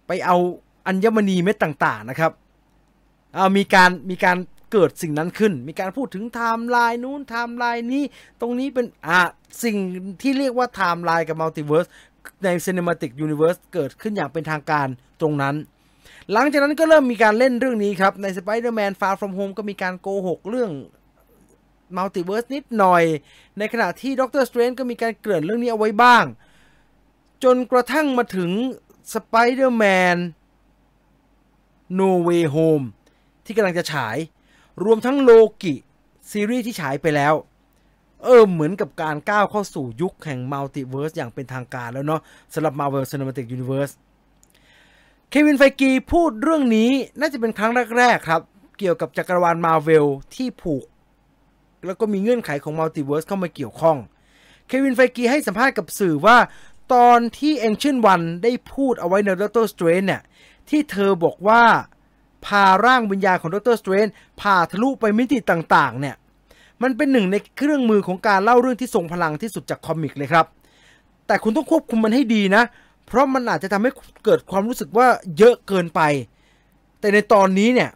[0.07, 0.37] ไปเอา
[0.87, 2.33] อัญมณีเม็ดต่าง ๆ นะครับ
[3.35, 4.37] เอามีการมีการ
[4.73, 8.05] เกิดสิ่งนั้นขึ้น มีการพูดถึงไทม์ไลน์นู้นไทม์ไลน์นี้
[8.41, 9.21] ตรงนี้เป็นอะ
[9.65, 9.77] สิ่ง
[10.23, 11.87] ที่เรียกว่าไทม์ไลน์กับ Multiverse
[12.45, 14.87] ใน Cinematic Universe เกิดขึ้นอย่างเป็นทางการ
[15.21, 15.55] ตรงนั้น
[16.33, 20.71] หลังจากนั้นก็เริ่มมีการเล่นเรื่องนี้ครับ ใน Spider-Man Far From Home ก็มีการโกหกเรื่อง
[21.97, 23.05] Multiverse นิดหน่อย
[23.59, 26.25] ในขณะที่ Doctor Strange ก็มีการเกริ่นเรื่องนี้เอาไว้บ้าง
[27.45, 28.51] จนกระทั่งมาถึง
[29.15, 30.19] Spider-Man
[31.99, 32.85] No Way Home
[33.45, 34.17] ที่กำลังจะฉาย
[34.85, 35.31] รวมทั้งโล
[35.63, 35.75] กิ
[36.31, 37.35] ซีรีส์ที่ฉายไปแล้ว
[38.25, 42.21] เออเหมือนกับการก้าวเข้าสู่ยุคแห่ง Multiverse อย่างเป็นทางการแล้วเนาะ
[42.55, 43.93] สำหรับ Marvel Cinematic Universe
[45.31, 46.91] Kevin Feige พูดเรื่องนี้
[47.21, 48.43] น่าจะเป็นครั้งแรก ๆ ครับ
[48.79, 50.85] เกี่ยวกับจักรวาลมาเวลที่ผูก
[51.87, 53.97] แล้วก็มีเงื่อนไขของ Multiverse เข้ามาเกี่ยวข้อง
[54.67, 56.37] Kevin Feige ให้สัมภาษณ์กับสื่อว่า
[56.95, 60.23] ตอนที่ Ancient One ได้พูดเอาไว้ใน Doctor Strange เนี่ย
[60.69, 61.63] ที่เธอบอกว่า
[62.47, 63.77] พาร่างวิญญาณของ Dr.
[63.81, 64.09] Strange
[64.41, 66.17] ผ่าทะลุไปมิติต่างๆ เนี่ย
[66.83, 70.47] มันเป็นหนึ่งในเครื่องมือของการเล่าเรื่องที่ทรงพลังที่สุดจากคอมิกเลยครับ
[71.27, 72.63] แต่คุณต้องควบคุมมันให้ดีนะ
[73.07, 73.91] เพราะมันอาจจะทำให้
[74.25, 75.07] เกิดความรู้สึกว่า
[75.39, 76.01] เยอะเกินไป
[77.01, 77.91] แต่ในตอนนี้เนี่ย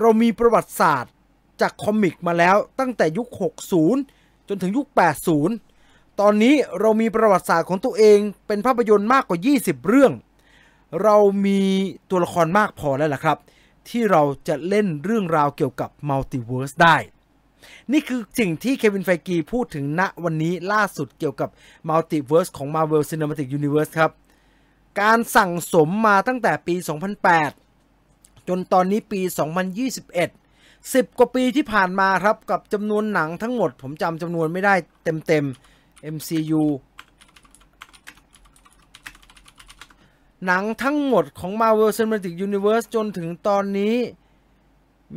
[0.00, 1.12] เรามีประวัติศาสตร์
[1.60, 3.28] จากคอมิกมาแล้วตั้งแต่ยุค
[3.86, 4.86] 60 จนถึงยุค
[5.54, 10.12] 80 ตอนนี้เรามีประวัติศาสตร์ของตัวเองเป็นภาพยนตร์มากกว่า 20 เรื่อง
[11.02, 11.60] เรามี
[12.10, 13.38] ตัวละครมากพอแล้วล่ะครับ
[13.90, 16.96] ที่เราจะเล่นเรื่องราวเกี่ยวกับ Multiverse ได้
[17.92, 21.48] นี่คือสิ่งที่ Kevin Feige พูดถึงณวันนี้ล่าสุดเกี่ยวกับ
[21.88, 24.12] Multiverse ของ Marvel Cinematic Universe ครับ
[25.00, 26.74] การสั่งสมมาตั้งแต่ปี
[27.62, 29.20] 2008 จนตอนนี้ปี
[30.00, 30.10] 2021
[30.42, 34.74] 10 กว่าปีที่ผ่านมาครับ กับจำนวนหนังทั้งหมด ผมจำจำนวนไม่ได้
[35.04, 36.62] เต็มๆ MCU
[40.46, 43.94] หนังทั้งหมดของ Marvel Cinematic Universe จนถึงตอนนี้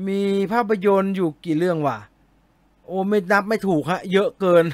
[0.07, 1.97] มีภาพยนตร์อยู่กี่เรื่องวะ
[2.85, 4.65] โอ้ไม่นับไม่ถูกฮะ เยอะเกิน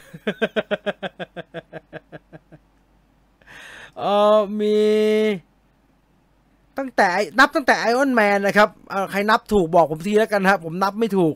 [3.98, 4.04] เอ
[4.36, 4.78] อมี
[6.78, 7.08] ตั้งแต่
[7.40, 8.70] นับตั้งแต่ไอออนแมนนะครับ
[9.12, 11.36] ใครนับถูกบอกผมทีแล้วกันครับ ผมนับไม่ถูก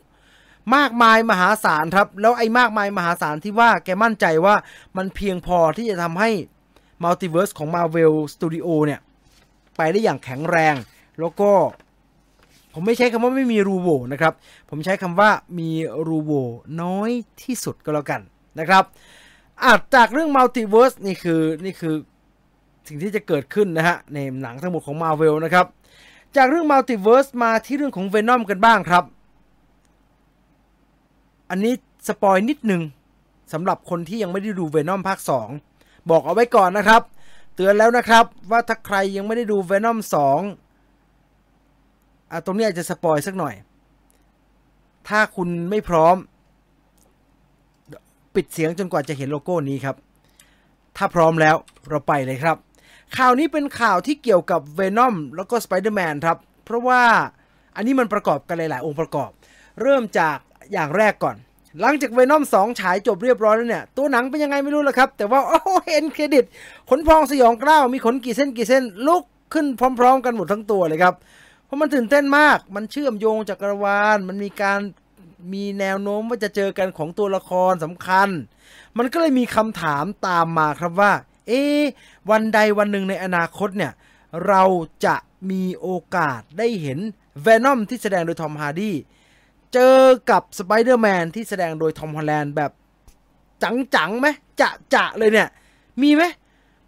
[0.75, 4.55] มากมายมหาศาลครับ แล้วไอ้มากมายมหาศาลที่ว่าแกมั่นใจว่า
[4.97, 6.29] มันเพียงพอที่จะทำให้
[7.03, 8.99] มัลติเวิร์สของ Marvel Studio เนี่ย
[9.77, 10.75] ไปได้อย่างแข็งแรง
[11.19, 11.51] แล้วก็
[12.73, 14.33] ผมไม่ใช้คำว่าไม่มีรูโหว่นะครับ
[14.69, 15.29] ผมใช้คำว่า
[15.59, 15.69] มี
[16.07, 16.31] รูโหว่
[16.81, 17.09] น้อย
[17.43, 18.21] ที่สุดก็แล้วกัน
[18.59, 18.83] นะครับ
[19.63, 21.95] อาจากเรื่อง Multiverse นี่คือนี่คือ
[22.87, 25.65] สิ่งที่จะเกิดขึ้นนะฮะ ในหนังทั้งหมดของ Marvel นะครับ
[26.35, 29.03] จากเรื่อง Multiverse มาที่เรื่องของ Venom กันบ้างครับ
[31.49, 31.73] อันนี้
[32.07, 32.81] สปอยล์นิดนึง
[33.53, 35.70] สำหรับคนที่ยังไม่ได้ดู Venom ภาค 2
[36.09, 37.01] บอกเอาไว้ก่อนนะครับ
[37.55, 39.97] เตือนแล้วนะครับว่าถ้าใครยังไม่ได้ดู Venom
[40.95, 43.55] 2อะตรงนี้อาจจะสปอยล์สักหน่อย
[45.07, 46.15] ถ้าคุณไม่พร้อม
[48.35, 49.95] ปิดเสียงจนกว่าจะเห็นโลโก้นี้ครับ
[50.97, 51.55] ถ้าพร้อมแล้ว
[51.89, 52.57] เราไปเลยครับ
[53.17, 57.01] ข่าวนี้เป็นข่าวที่เกี่ยวกับ Venom แล้วก็ Spider-Man ครับ เพราะว่า
[57.75, 59.29] อันนี้มันประกอบกันหลาย ๆ องค์ประกอบ
[59.81, 60.37] เริ่มจาก
[60.73, 61.35] อย่างแรกก่อน
[61.79, 66.45] หลังจากเวนอมสองฉายจบเรียบร้อยแล้วเนี่ย ตัวหนังเป็นยังไงไม่รู้ละครับ แต่ว่า โอ้เอ็นเครดิต
[66.89, 69.65] ขนพองสยองกล้าวมีขนกี่เส้นกี่เส้น ลุกขึ้น
[69.99, 71.15] พร้อม ๆ กันหมดทั้งตัวเลยครับ
[71.65, 74.79] เพราะมันตื่นเต้นมาก มันเชื่อมโยงจักรวาล มันมีการ
[75.53, 78.29] มีแนวโน้มว่าจะเจอกันของตัวละครสำคัญ
[78.97, 81.13] มันก็เลยมีคำถามตามมาครับว่า
[81.47, 81.61] เอ๊
[82.29, 83.91] วันใดวันหนึ่งในอนาคตเนี่ย
[84.47, 84.63] เรา
[85.05, 85.15] จะ
[85.51, 86.99] มีโอกาสได้เห็น
[87.41, 88.95] Venom ที่แสดงโดย Tom Hardy
[89.73, 89.97] เจอ
[90.29, 92.71] กับสไปเดอร์แมนที่แสดงโดย Tom Holland แบบ
[93.95, 94.27] จังๆไหม
[94.61, 95.49] จะจะเลยเนี่ย
[96.01, 96.23] มีไหม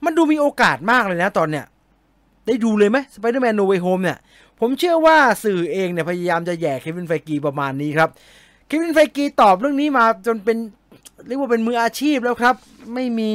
[0.05, 1.65] มันดูมีโอกาสมากเลยนะตอนเนี้ย
[2.47, 4.17] ได้ดูเลยไหม Spider-Man No Way Home เนี่ย
[4.59, 8.09] ผมเชื่อว่าสื่อเองเนี่ยพยายามจะแหย่ Kevin Feige ประมาณนี้ครับ
[8.67, 10.57] Kevin Feige ตอบเรื่องนี้มาจนเป็น
[11.27, 12.55] เรียกว่าเป็นมืออาชีพแล้วครับ
[12.93, 13.31] ไม่มี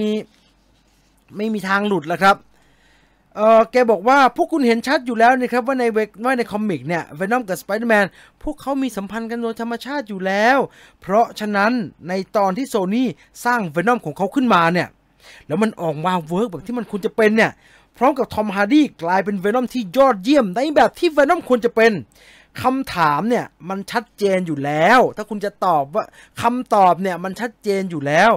[1.36, 2.36] ไม่มีทางหลุดแล้วครับ
[3.38, 8.06] เออแกบอกว่าพวกคุณเห็นชัดอยู่แล้วนะครับว่าในเวว่าในคอมิกเนี่ย Venom กับสไปเดอร์แมน
[8.42, 10.58] พวกเขามีสัมพันธ์กันโดยธรรมชาติอยู่แล้ว
[11.00, 11.72] เพราะฉะนั้น
[12.08, 13.08] ในตอนที่โซนี่
[13.44, 14.88] สร้าง Venom ของเขาขึ้นมาเนี่ย
[15.46, 17.50] แล้วมันออกมาเวิร์กแบบที่มันควรจะเป็นเนี่ย
[17.96, 21.92] พร้อมกับ Tom Hardy กลายเป็น Venom ที่ยอดเยี่ยมในแบบที่ Venom ควรจะเป็น
[22.62, 26.04] คำถามเนี่ยมันชัดเจนอยู่แล้ว ถ้าคุณจะตอบว่า
[26.42, 28.30] คำตอบเนี่ยมันชัดเจนอยู่แล้ว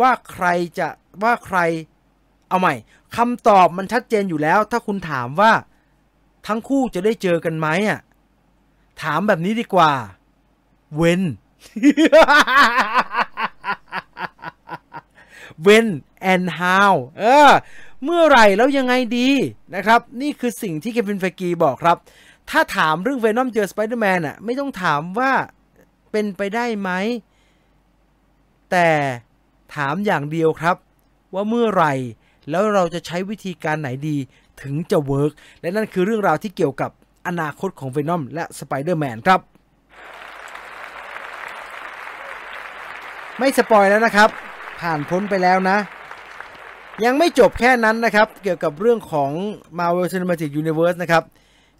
[0.00, 0.46] ว่าใคร
[0.78, 0.88] จะ
[1.22, 1.58] ว่าใคร
[2.48, 2.74] เอาใหม่
[3.16, 5.52] คำตอบมันชัดเจนอยู่แล้ว ถ้าคุณถามว่า
[6.46, 8.00] ทั้งคู่จะได้เจอกันไหมอะ
[9.02, 9.92] ถามแบบนี้ดีกว่า
[10.96, 11.22] when
[15.66, 15.86] when
[16.32, 17.50] and how เออ
[18.04, 19.28] เมื่อไหร่แล้วยังไงดี
[19.74, 21.96] นะครับ นี่คือสิ่งที่ Kevin Feige บอกครับ
[22.50, 25.32] ถ้าถามเรื่อง Venom เจอสไปเดอร์แมนอะ ไม่ต้องถามว่า
[26.10, 26.90] เป็นไปได้ไหม
[28.70, 28.88] แต่
[29.74, 30.76] ถามอย่างเดียวครับ
[31.34, 31.92] ว่าเมื่อไหร่
[32.50, 34.16] แล้วเราจะใช้วิธีการไหนดี
[34.62, 36.90] ถึงจะเวิร์กและนั่นคือเรื่องราวที่เกี่ยวกับ
[37.26, 39.40] อนาคตของ Venom และสไปเดอร์แมนครับ
[43.38, 44.28] ไม่สปอยล์แล้วนะครับ
[44.80, 45.78] ผ่านพ้นไปแล้วนะ
[47.04, 49.30] ยังไม่จบแค่นั้นนะครับ เกี่ยวกับเรื่องของ
[49.78, 51.22] Marvel Cinematic Universe นะครับ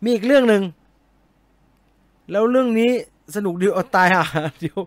[0.02, 0.62] มีอีกเรื่องหนึ่ง
[2.30, 2.90] แล้วเรื่องนี้
[3.36, 4.26] สนุกดีอาตายอะ
[4.60, 4.78] เดี๋ยว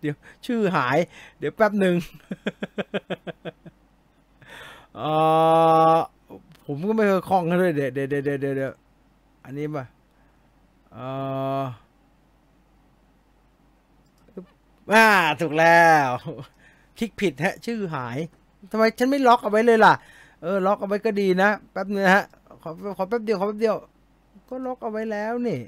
[0.00, 0.14] เดี๋ยว
[0.46, 0.98] ชื่อหาย
[1.38, 1.94] เดี๋ยวแป๊บหนึ่ง
[4.96, 5.00] เอ
[5.94, 5.96] อ
[6.66, 8.72] ผมก็ไม่เคยคล่องกันเลยเดี๋ยวเดี๋ยวเดี๋ยวเดี๋ยวเดี๋ยว
[9.44, 9.84] อันนี้ป่ะ
[10.92, 10.98] เอ
[11.60, 11.62] อ
[14.92, 15.06] อ่า
[15.40, 16.08] ถูกแล้ว
[16.98, 18.18] คลิกผิดฮะ ชื่อหาย
[18.70, 19.94] ทำไมฉันไม่ล็อกเอาไว้เลยล่ะ
[20.42, 22.24] เออ ล็อกเอาไว้ก็ดีนะแป๊บนึงฮะ
[22.62, 23.76] ขอขอแป๊บเดียวขอแป๊บเดียว
[24.48, 25.60] ก็ล็อกเอาไว้แล้วนี่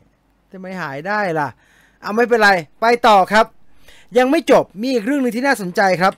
[0.50, 1.48] ทำไมหายได้ล่ะ
[2.02, 2.50] เอาไม่เป็นไร
[2.80, 3.46] ไปต่อครับ
[4.18, 6.12] ยังไม่จบมีอีกเรื่องหนึ่งที่น่าสนใจครับ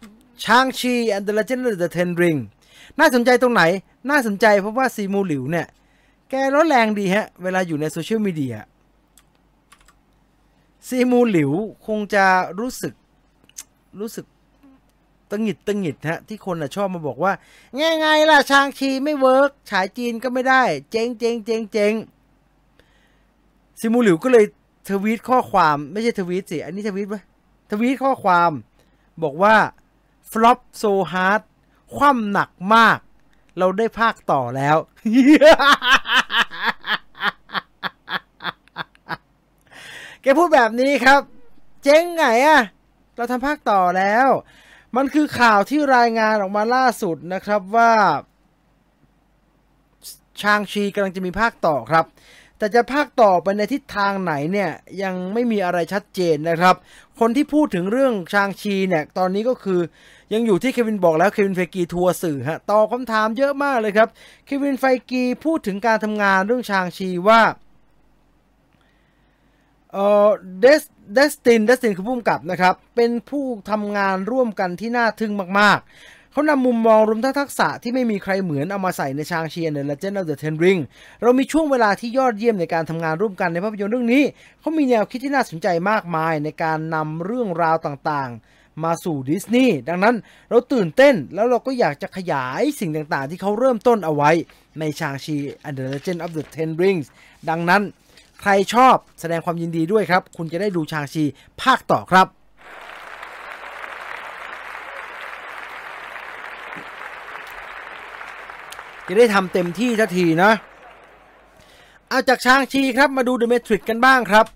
[0.44, 2.38] ชางชี and the legend of the ten ring
[3.00, 3.62] น่าสนใจตรงไหน
[4.10, 5.66] น่าสนใจเพราะว่า Simu Liu เนี่ย
[6.30, 8.56] แกร้อนแรงดีฮะ เวลาอยู่ในโซเชียลมีเดีย
[10.88, 11.52] Simu Liu
[11.86, 12.24] คงจะ
[12.58, 12.94] รู้สึก
[14.00, 14.26] รู้สึก
[15.30, 17.32] ตังหิดตังหิดฮะ ที่คนอะชอบมาบอกว่า
[17.76, 21.94] ไงไงล่ะ Shang-Chi ไม่เวิร์กฉายจีนก็ไม่ได้ เจ๊งเจ๊งเจ๊งเจ๊ง
[23.80, 24.44] Simu Liu ก็เลย
[24.88, 27.22] ทวีตข้อความไม่ใช่ทวีตสิ อันนี้ทวีตปะ
[27.70, 28.50] ทวีตข้อความ
[29.22, 29.54] บอกว่า
[30.30, 31.42] flop so hard
[31.96, 32.98] คว่ำหนักมาก
[33.58, 34.76] เราได้ภาคต่อแล้ว
[40.22, 41.20] แกพูดแบบนี้ครับ
[41.82, 42.60] เจ๊งไงอะ
[43.16, 44.28] เราทำภาคต่อแล้ว
[44.96, 47.92] มันคือข่าวที่รายงานออกมาล่าสุดนะครับว่า
[50.42, 52.04] Shang-Chi กำลังจะมีภาคต่อครับ
[52.58, 54.70] แต่จะภาคต่อไปในทิศทางไหนเนี่ย
[55.02, 56.74] ยังไม่มีอะไรชัดเจนนะครับ
[57.20, 59.80] คนที่พูดถึงเรื่อง Shang-Chi เนี่ยตอนนี้ก็คือ
[60.32, 64.08] ยังอยู่ที่เควินบอกแล้ว Kevin Feige ทัวร์สื่อฮะตอบคำถามเยอะมากเลยครับ
[64.46, 67.42] Kevin Feige พูดถึงการทำงานเรื่อง Shang-Chi ว่า
[69.92, 70.28] เอ่อ
[70.60, 70.82] เดส
[71.14, 80.80] เดสตินเดสตินคือผู้กำกับนะครับ เป็นผู้ทำงานร่วมกันที่น่าทึ่งมาก ๆ เขานำมุมมองรวมทั้งทักษะที่ไม่มีใครเหมือนเอามาใส่ในชางชีใน Legend of the Ten Ring
[81.22, 84.22] เรามีช่วงเวลาที่ยอดเยี่ยมในการทำงานร่วมกันในภาพยนตร์เรื่องนี้
[84.60, 88.42] เขามีแนวคิดที่น่าสนใจมากมายในการนำเรื่องราวต่าง ๆ
[88.84, 90.14] มาสู่ดิสนีย์ดังนั้น
[90.50, 94.30] เราตื่นเต้นแล้วเราก็อยากจะขยายสิ่งต่างๆ ที่เขาเริ่มต้นเอาไว้
[94.80, 97.06] ในชางชี and the Legend of the Ten Rings
[97.50, 97.82] ดังนั้น
[98.40, 101.24] ใครชอบแสดงความยินดีด้วยครับ คุณจะได้ดูชางชี
[101.62, 102.26] ภาคต่อครับ
[109.08, 110.52] จะได้ทำเต็มที่ทันทีนะ
[112.08, 114.46] เอาจากชางชีครับมาดู The Matrix กันบ้างครับ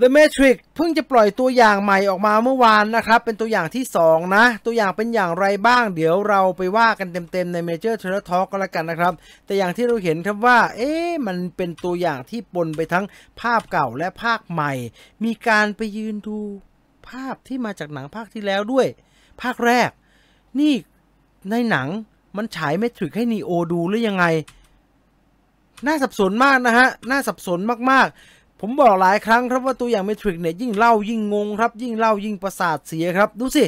[0.00, 9.12] The Matrix เพิ่งจะปล่อยตัวอย่างใหม่ออกมาเมื่อวานนะครับ เป็นตัวอย่างที่ 2 นะ ตัวอย่างเป็นอย่างไรบ้าง เดี๋ยวเราไปว่ากันเต็มๆใน Major Trailer Talk ก็แล้วกันนะครับ
[9.46, 13.04] แต่อย่างที่เราเห็นครับว่า เอ๊ะมันเป็นตัวอย่างที่ปนไปทั้ง
[13.40, 14.72] ภาพเก่าและภาคใหม่
[15.24, 16.38] มีการไปยืนดู
[17.08, 18.86] ภาพที่มาจากหนังภาคที่แล้วด้วย
[19.42, 19.90] ภาคแรก
[20.60, 20.74] นี่
[21.50, 21.88] ในหนัง
[22.36, 24.24] มันฉายเมทริกให้นีโอดูหรือยังไง
[25.86, 28.33] น่าสับสนมากนะฮะ น่าสับสนมากๆ
[28.66, 33.64] ผมบอกหลายครั้งครับว่าตัวอย่างเมทริกเนี่ยยิ่งเล่ายิ่งงงครับ ยิ่งเล่ายิ่งประสาทเสียครับ ดูสิ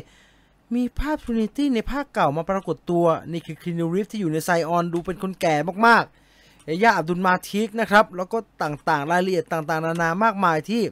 [0.74, 5.54] มีภาพทรินิตี้ในภาคเก่ามาปรากฏตัว นี่คือคินูริฟที่อยู่ในไซออนดูเป็นคนแก่
[5.86, 10.82] มากๆเอย่าอับดุลมาทิกนะครับ แล้วก็ต่างๆ รายละเอียดต่างๆ นานามากมายที่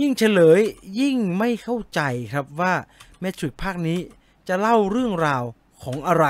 [0.00, 0.60] ยิ่งเฉลย
[1.00, 2.00] ยิ่งไม่เข้าใจ
[2.34, 2.74] ครับว่า
[3.20, 3.98] เมทริกภาคนี้
[4.48, 5.42] จะเล่าเรื่องราว
[5.82, 6.26] ของอะไร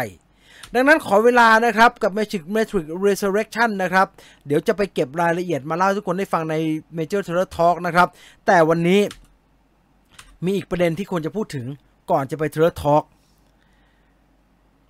[0.75, 4.07] ดังนั้นขอเวลานะครับกับ Matrix Matrix Resurrection นะครับ
[4.47, 6.55] เดี๋ยวจะไปเก็บรายละเอียดมาเล่าทุกคนได้ฟังใน
[6.99, 8.09] Major Terror Talk นะครับ
[8.47, 9.01] แต่วันนี้
[10.45, 11.67] มีอีกประเด็นที่ควรจะพูดถึง
[12.11, 13.05] ก่อนจะไป Terror Talk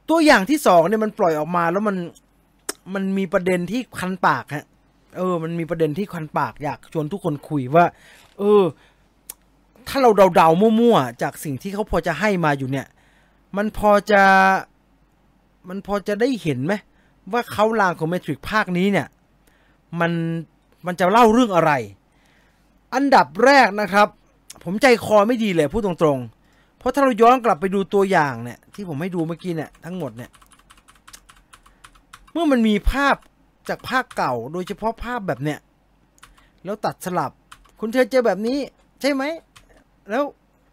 [0.09, 1.97] ตัวอย่างที่สองเนี่ยมันปล่อยออกมาแล้วมัน
[2.95, 4.66] มันมีประเด็นที่คันปากฮะ
[5.16, 7.85] เออ มันมีประเด็นที่คันปากอยากชวนทุกคนคุยว่า
[8.39, 8.62] เออ
[9.89, 12.87] ถ้าเราเดาๆมั่วๆ จากสิ่งที่เขาพอจะให้มาอยู่เนี่ย
[13.57, 14.22] มันพอจะ
[15.69, 16.73] มันพอจะได้เห็นไหม
[17.33, 19.09] ว่าเขาลางของเมทริกภาคนี้เนี่ย
[20.01, 20.13] มัน
[20.87, 21.73] มันจะเล่าเรื่องอะไร
[22.95, 24.09] อันดับแรกนะครับ
[24.65, 30.31] ผมใจคอไม่ดีเลยพูดตรงๆ เพราะถ้าเราย้อนกลับไปดูตัวอย่างเนี่ย ที่ผมให้ดูเมื่อกี้เนี่ยทั้งหมดเนี่ย
[32.33, 33.17] เมื่อมันมีภาพ
[33.69, 35.59] จากภาคเก่าโดยเฉพาะภาพแบบเนี้ย
[36.65, 37.33] แล้วตัดสลับ
[37.81, 38.59] คุณเธอเจอแบบนี้
[39.01, 39.23] ใช่ไหม
[40.11, 40.25] แล้ว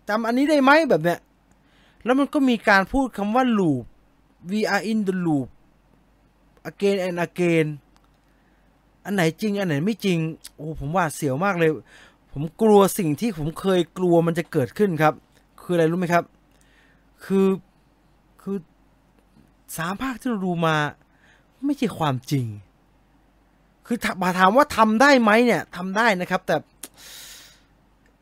[0.09, 1.19] จำอันนี้ได้ไหมแบบเนี้ย
[2.05, 3.83] แล้วมันก็มีการพูดคำว่า loop
[4.49, 5.49] we are in the loop
[6.69, 7.67] again and again
[9.05, 10.19] อันไหนจริง อันไหนไม่จริง
[10.55, 11.71] โอ้ผมว่าเสียวมากเลย
[12.33, 15.13] ผมกลัวสิ่งที่ผมเคยกลัวมันจะเกิดขึ้นครับ
[15.61, 16.23] คืออะไรรู้ไหมครับ
[17.25, 17.47] คือ
[18.41, 18.57] คือ
[19.77, 20.75] สามภาคที่เราดูมา
[21.65, 22.45] ไม่ใช่ความจริง
[23.85, 26.55] คือมาถามว่าทำได้ไหมเนี่ยทำได้นะครับ แต่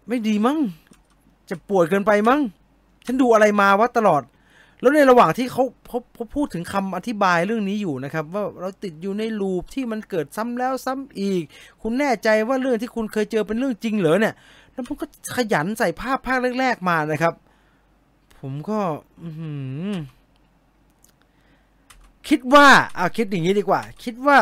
[0.07, 0.57] ไม่ดีมั้ง
[1.49, 2.41] จะปวดเกินไปมั้ง
[3.05, 4.21] ฉันดูอะไรมาวะตลอด
[4.81, 11.43] แล้วในระหว่างที่เขาเขาเขาพูดถึงคำอธิบายเรื่องนี้อยู่นะครับ ว่าเราติดอยู่ในลูปที่มันเกิดซ้ำแล้วซ้ำอีก
[11.81, 14.35] คุณแน่ใจว่าเรื่องที่คุณเคยเจอเป็นเรื่องจริงเหรอเนี่ย
[14.73, 15.05] แล้วผมก็
[15.35, 17.33] ขยันใส่ภาพภาคแรกๆมานะครับ
[18.39, 18.79] ผมก็
[19.21, 19.29] อื
[22.29, 24.37] คิดว่าเอาคิดอย่างนี้ดีกว่า คิดว่า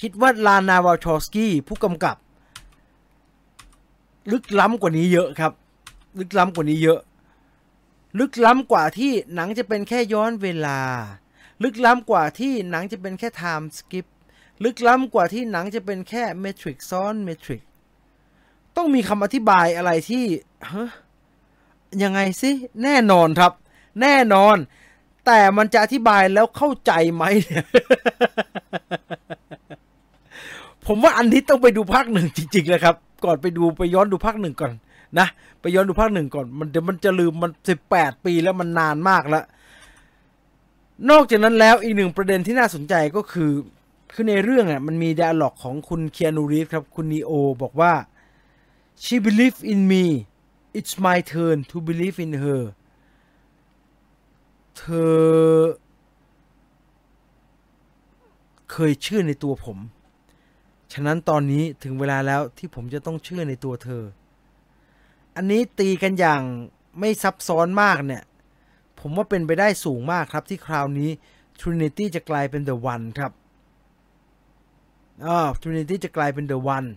[0.00, 2.16] คิดว่าลานาวาชอสกี้ผู้กำกับ
[4.32, 5.52] ลึกล้ำกว่านี้เยอะครับ
[6.18, 7.00] ลึกล้ำกว่านี้เยอะ
[8.18, 10.80] ลึกล้ำกว่าที่หนังจะเป็นแค่ย้อนเวลา
[11.62, 14.06] ลึกล้ำกว่าที่หนังจะเป็นแค่ time skip
[14.64, 17.62] ลึกล้ำกว่าที่หนังจะเป็นแค่ Matrix ซ้อน Matrix
[18.76, 20.24] ต้องมีคำอธิบายอะไรที่
[20.72, 20.90] ฮะ
[22.02, 22.50] ยังไงสิ
[22.82, 23.52] แน่นอนครับ
[24.02, 24.56] แน่นอน
[25.26, 27.64] แต่มันจะอธิบายแล้วเข้าใจไหมเนี่ย
[30.86, 34.72] ผมว่าอันนี้ต้องไปดูภาคหนึ่งจริงๆเลยครับ ก่อนไปดูไปย้อนดูภาคหนึ่งก่อน
[35.18, 35.26] นะ
[35.60, 39.44] ไปย้อนดูภาคหนึ่งก่อนมันเดี๋ยวมันจะลืมมันสิบแปดปีแล้วมันนานมากแล้ว
[41.10, 43.52] นอกจากนั้นแล้วอีกหนึ่งประเด็นที่น่าสนใจก็คือ
[44.12, 47.30] คือในเรื่องอะมันมีด a l ล็อกของคุณเคียนูรีฟครับคุณนีโอ
[47.62, 47.92] บอกว่า
[49.02, 50.04] she believe in me
[50.78, 52.62] it's my turn to believe in her
[54.76, 55.16] เธอ
[58.72, 59.78] เคยเชื่อในตัวผม
[60.92, 64.02] ฉะนั้นตอนนี้ถึงเวลาแล้วที่ผมจะต้องเชื่อในตัวเธอ
[65.36, 66.42] อันนี้ตีกันอย่าง
[67.00, 68.22] ไม่ซับซ้อนมากเนี่ย
[69.00, 71.10] ผมว่าเป็นไปได้สูงมากครับที่คราวนี้
[71.60, 73.32] Trinity จะกลายเป็น The One ครับ
[75.26, 76.88] อ่า Trinity จะกลายเป็น The One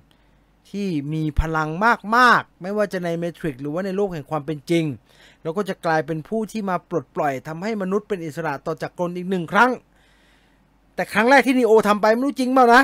[0.70, 1.70] ที่มีพลัง
[2.18, 4.86] มากๆ ไม่ว่าจะใน Matrix หรือว่าในโลกแห่งความเป็นจริง
[5.42, 9.72] แล้วก็จะกลายเป็นผู้ที่มาปลดปล่อยทำให้มนุษย์เป็นอิสระต่อจากกลอีกหนึ่งครั้ง
[10.96, 12.84] แต่ครั้งแรกที่นีโอทำไปไม่รู้จริงเปล่านะ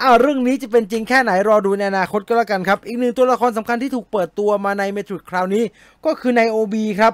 [0.00, 5.64] อ้าวเรื่องนี้จะเป็นจริงแค่ไหนรอดูในอนาคตก็แล้วกันครับ อีกหนึ่งตัวละครสำคัญที่ถูกเปิดตัวมาใน Matrix คราวนี้
[6.06, 7.12] ก็คือใน OB ครับ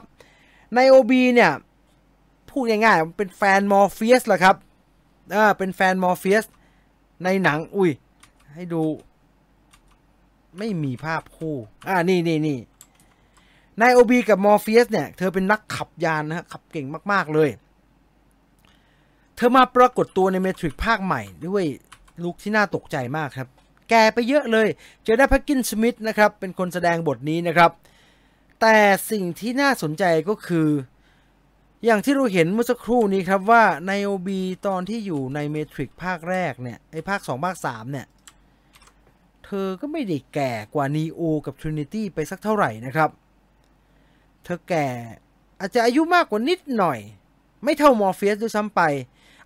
[0.74, 1.53] ใน OB เนี่ย
[2.51, 4.57] พูดง่ายๆเป็นแฟนมอร์เฟียสแหละครับ
[5.34, 6.44] อ่าเป็นแฟนมอร์เฟียส
[7.24, 7.90] ในหนังอุ้ย
[8.55, 8.82] ให้ดู
[10.59, 11.57] ไม่มีภาพคู่
[11.88, 12.59] อ่านี่นี่นี่
[13.80, 17.51] นายโอบีกับมอร์เฟียสเนี่ย เธอเป็นนักขับยานนะฮะขับเก่งมาก ๆ เลย
[19.36, 21.64] เธอมาปรากฏตัวในเมทริกภาคใหม่ด้วย
[22.24, 23.48] ลุคที่น่าตกใจมากครับ
[23.90, 24.68] แกไปเยอะเลย
[25.04, 27.70] เจอได้พักกินสมิธนะครับ เป็นคนแสดงบทนี้นะครับ
[28.60, 28.76] แต่
[29.10, 30.68] สิ่งที่น่าสนใจก็คือ
[31.84, 38.06] อย่างที่เราเห็นเมื่อสักครู่นี้ครับว่าในโอบีตอนที่อยู่ในเมทริกภาคแรกเนี่ยไอภาค 2 ภาค 3 เนี่ย
[39.44, 43.10] เธอก็ไม่ได้แก่กว่านีโอกับทรินิตี้ไปสักเท่าไหร่นะครับ
[44.44, 44.86] เธอแก่
[45.60, 46.98] อาจจะอายุมากกว่านิดหน่อย
[47.64, 48.82] ไม่เท่ามอร์เฟียสด้วยซ้ำไป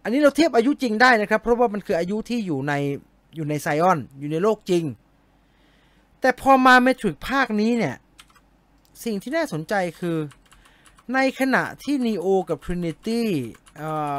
[0.02, 2.72] อันนี้เราเทียบอายุจริงได้นะครับ เพราะว่ามันคืออายุที่อยู่ใน
[3.36, 4.84] อยู่ในไซออน อยู่ในโลกจริง
[6.20, 7.96] แต่พอมา Matrix ภาคนี้เนี่ย
[9.04, 10.16] สิ่งที่น่าสนใจคือ
[11.14, 13.20] ในขณะที่ Neo กับ Trinity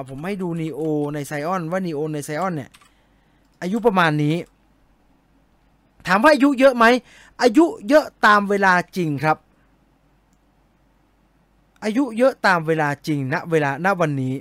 [0.10, 0.82] ผมให้ดู Neo
[1.14, 2.72] ในไซออนว่า Neo ในไซออนเนี่ย
[3.62, 4.36] อายุประมาณนี้
[6.08, 6.86] ถามว่าอายุเยอะไหม
[7.42, 9.38] อายุเยอะตามเวลาจริงครับ
[11.84, 14.34] อายุเยอะตามเวลาจริงณเวลาณวันนี้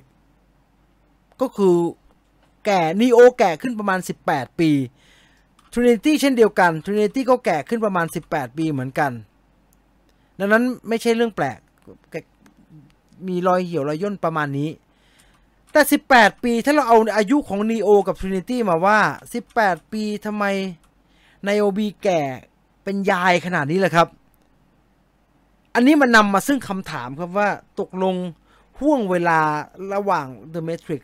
[1.43, 1.77] ก็คือ
[2.67, 4.71] แก่นีโอแก่ขึ้นประมาณ 18 ปี
[5.73, 9.13] Trinity เช่นเดียวกัน Trinity ก็แก่ขึ้นประมาณ 18 ปีเหมือนกัน
[10.39, 11.59] ดังนั้นไม่ใช่เรื่องแปลก
[13.29, 14.71] มีรอยเหี่ยวรอยย่นประมาณนี้
[15.73, 15.81] แต่
[16.13, 18.99] 18 ปีถ้าเราเอาอายุของ Neo กับ Trinity มาว่า
[19.47, 20.45] 18 ปีทำไม
[21.45, 22.21] ไนโอบีแก่
[22.85, 24.09] เป็นยายขนาดนี้แหละครับ
[25.75, 27.49] อันนี้มันนำมาซึ่งคำถามครับว่า
[27.81, 28.15] ตกลง
[28.81, 29.41] ห่วงเวลา
[29.95, 31.03] ระหว่าง The Matrix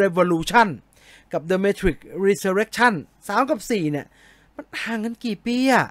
[0.00, 0.68] Revolution
[1.32, 2.92] กับ The Matrix Resurrection
[3.26, 4.06] 3 กับ 4 เนี่ย
[4.56, 5.86] มันห่างกันกี่ปีอะ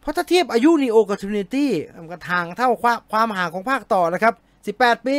[0.00, 1.66] เพราะถ้าเทียบอายุ Neo กับ Trinity
[2.02, 2.70] มันก็ห่างเท่า
[3.12, 4.34] ความห่างของภาคต่อนะครับ
[4.72, 5.16] 18 ปี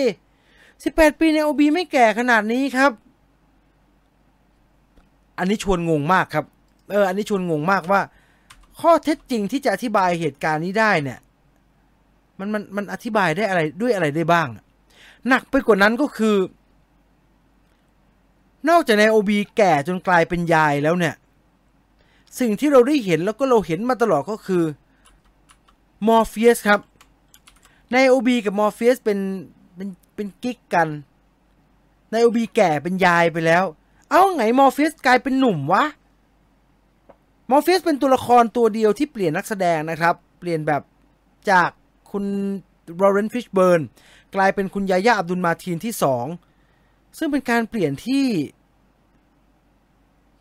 [0.59, 2.91] 18 ปีใน OB ไม่แก่ขนาดนี้ครับ
[5.39, 6.45] อันนี้ชวนงงมากครับ
[6.91, 8.01] เออ อันนี้ชวนงงมากว่า
[8.79, 11.19] ข้อเท็จจริงที่จะอธิบายเหตุการณ์นี้ได้เนี่ย
[12.39, 14.47] มันมันมันอธิบายได้อะไรด้วยอะไรได้บ้าง
[15.27, 16.35] หนักไปกว่านั้นก็คือ
[18.69, 21.15] นอกจากในโอบีแก่จนกลายเป็นยายแล้วเนี่ย
[22.39, 24.63] สิ่งที่เราได้เห็นแล้วก็เราเห็นมาตลอดก็คือ
[26.07, 26.81] มอร์เฟียสครับ
[27.93, 29.19] ไนโอบีกับมอร์เฟียสเป็น
[29.75, 30.89] เป็นเป็นกิ๊กกัน
[32.11, 33.63] ไนโอบีแก่เป็นยายไปแล้ว
[34.09, 35.83] เอาไงมอร์เฟียสกลายเป็นหนุ่มวะ
[37.51, 40.81] มอร์เฟียสเป็นตัวละครตัวเดียวที่เปลี่ยนนักแสดงนะครับ เปลี่ยนแบบ
[41.51, 41.69] จาก
[42.11, 42.25] คุณ
[42.95, 43.81] ลอเรนซ์ ฟิชเบิร์น
[44.35, 46.25] กลายเป็นคุณยาห์ยาอับดุลมาทีนที่สอง
[47.17, 48.25] ซึ่งเป็นการเปลี่ยนที่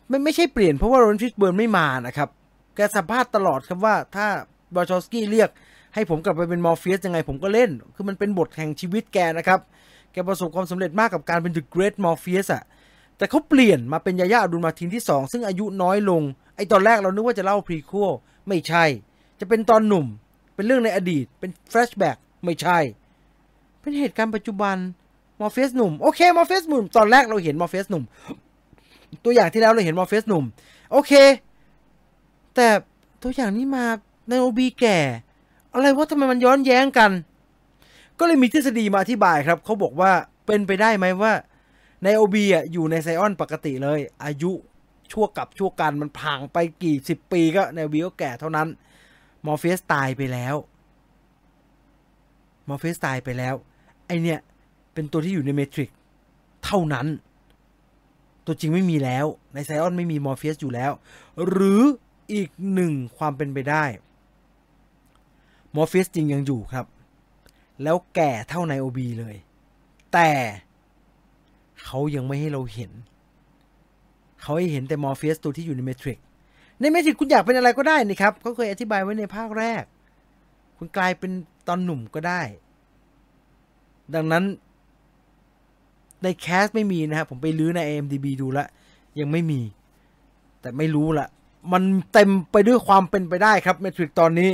[0.09, 2.29] ไม่ไม่ใช่เปลี่ยนเพราะว่าลอเรนซ์ ฟิชเบิร์นไม่มานะครับ
[2.75, 4.27] แกสัมภาษณ์ตลอดครับว่าถ้า
[4.75, 5.49] วาชอว์สกี้เรียก
[5.93, 9.59] ให้ผมกลับไปเป็นมอร์เฟียสยังไงผมก็เล่น คือมันเป็นบทแห่งชีวิตแกนะครับ
[10.11, 12.63] แกประสบความสำเร็จมากกับการเป็น The Great Morpheus อะ
[13.17, 16.21] แต่เขาเปลี่ยนมาเป็นยาห์ยา อับดุลมาทีนที่ 2 ซึ่งอายุน้อยลง
[16.55, 18.11] ไอตอนแรกเรานึกว่าจะเล่า prequel
[18.47, 18.85] ไม่ใช่
[19.39, 20.05] จะเป็นตอนหนุ่ม
[20.55, 22.77] เป็นเรื่องในอดีต เป็น flashback ไม่ใช่
[23.79, 24.75] เป็นเหตุการณ์ปัจจุบัน
[25.41, 28.03] มอร์เฟสหนุ่ม โอเคมอร์เฟสหนุ่ม ตอนแรกเราเห็นมอร์เฟสหนุ่ม
[29.23, 30.45] ตัวอย่างที่แล้วเราเห็นมอร์เฟสหนุ่ม
[30.91, 31.11] โอเค
[32.55, 32.67] แต่
[33.23, 33.85] ตัวอย่างนี้มา
[34.29, 34.99] ไนโอบีแก่
[35.73, 37.11] อะไรวะทำไมมันย้อนแย้งกัน
[38.19, 40.11] ก็เลยมีทฤษฎีมาอธิบายครับ เขาบอกว่า
[40.45, 41.33] เป็นไปได้ไหมว่า
[42.03, 44.51] ไนโอบีอะอยู่ในไซออนปกติเลย อายุ
[45.11, 48.67] ชั่วกับชั่วกันมันผ่านไปกี่สิบปีก็ไนโอบีก็แก่เท่านั้น
[49.45, 50.55] มอร์เฟสตายไปแล้ว
[52.69, 53.55] มอร์เฟสตายไปแล้ว
[54.07, 54.39] ไอเนี่ย
[54.93, 55.89] เป็นตัวที่อยู่ใน Matrix
[56.65, 57.07] เท่านั้น
[58.47, 60.91] ตัวจริงไม่มีแล้ว ในไซออนไม่มีมอร์เฟียสอยู่แล้ว
[61.49, 61.81] หรือ
[62.33, 63.83] อีกหนึ่งความเป็นไปได้
[65.75, 66.85] มอร์เฟียสจริงยังอยู่ครับ
[67.83, 69.35] แล้วแก่เท่าไนโอบีเลย
[70.13, 70.29] แต่
[71.83, 72.91] เขายังไม่ให้เราเห็น
[74.41, 76.19] เขาให้เห็นแต่มอร์เฟียสตัวที่อยู่ใน Matrix
[76.79, 79.83] ใน Matrix คุณอยากเป็นอะไรก็ได้นี่ครับเขาเคยอธิบายไว้ในภาคแรก
[80.77, 81.31] คุณกลายเป็น
[81.67, 82.41] ตอนหนุ่มก็ได้
[84.15, 84.43] ดังนั้น
[86.23, 88.67] ในแคสไม่มีนะครับผมไปลื้อใน AMDB ดูแล้ว
[89.19, 89.61] ยังไม่มี
[90.61, 91.27] แต่ไม่รู้ละ
[91.73, 94.51] มันเต็มไปด้วยความเป็นไปได้ครับเมทริกตอนนี้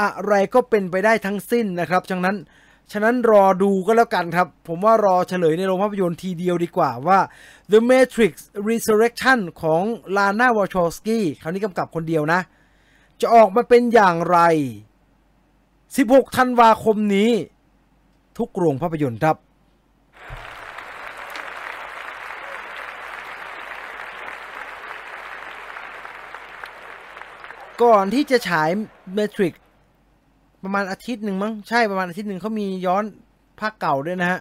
[0.00, 2.36] อะไรก็เป็นไปได้ทั้งสิ้นนะครับฉะนั้น
[2.92, 7.18] ฉะนั้นรอดูก็แล้วกันครับ ผมว่ารอเฉลยในโรงภาพยนตร์ทีเดียวดีกว่าว่า
[7.72, 8.32] The Matrix
[8.68, 9.82] Resurrection ของ
[10.16, 12.40] ลาน่าวอชอสกี้คราวนี้กำกับคนเดียวนะ
[13.20, 14.38] จะออกมาเป็นอย่างไร
[15.58, 17.30] 16 ธันวาคมนี้
[18.38, 19.36] ทุกโรงภาพยนตร์ครับ
[27.82, 28.68] ก่อนที่จะฉาย
[29.14, 29.54] เมทริก
[30.64, 33.04] ประมาณอาทิตย์หนึ่งมั้งใช่ประมาณอาทิตย์หนึ่งเขามีย้อน
[33.60, 34.40] ภาคเก่าด้วยนะฮะ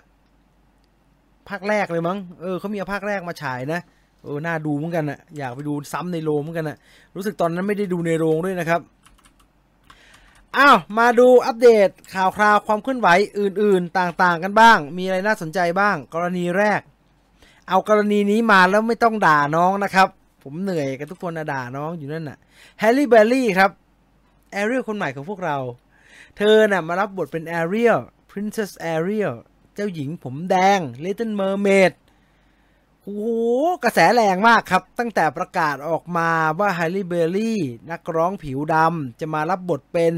[1.49, 3.81] ภาคแรกเลยมั้งเออเขามีเอาภาคแรกมาฉายนะ
[4.23, 6.77] เออน่าดูเหมือนกันอะอยากไปดูซ้ำในโรงเหมือนกันอะ
[7.15, 8.81] รู้สึกตอนนั้นไม่ได้ดูในโรงด้วยนะครับ
[10.57, 13.07] อ้าวมาดูอัปเดตข่าวคราวความเคลื่อนไหว
[13.39, 16.81] อื่นๆ ต่างๆกันบ้าง มีอะไรน่าสนใจบ้าง กรณีแรก
[17.69, 20.07] เอากรณีนี้มาแล้วไม่ต้องด่าน้องนะครับ
[20.47, 22.37] ผมเหนื่อยกับทุกคนอะ ด่าน้องอยู่นั่นน่ะ
[22.79, 23.71] แฮร์รี่เบลลี่ครับ
[24.51, 25.57] แอเรียลคนใหม่ของพวกเรา
[26.37, 27.99] เธอน่ะมารับบทเป็นแอเรียล
[28.31, 29.33] Princess Ariel
[29.73, 31.93] เจ้าหญิงผมแดง Little Mermaid
[33.01, 33.29] โอ้โห
[33.83, 36.29] กระแสแรงมากครับ ตั้งแต่ประกาศออกมา
[36.59, 37.59] ว่าแฮร์รี่เบลลี่
[37.91, 40.13] นักร้องผิวดำจะมารับบทเป็น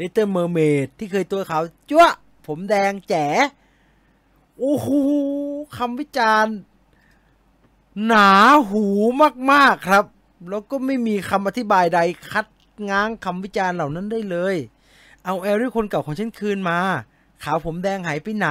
[0.00, 2.06] Little Mermaid ที่เคยตัวขาวจั๊วะ
[2.46, 3.26] ผมแดงแจ๋
[4.58, 4.88] โอ้โห
[5.76, 6.56] คำวิจารณ์
[8.06, 8.30] หนา
[8.70, 8.84] หู
[9.52, 10.04] มากๆครับ
[10.50, 12.00] แล้วก็ไม่มีคำอธิบายใด
[12.32, 12.46] คัด
[12.90, 14.56] ง้างคำวิจารณ์เหล่านั้นได้เลย
[15.24, 16.78] เอาแอริลคนเก่าของฉันคืนมา
[17.42, 18.48] ขาวผมแดงหายไปไหน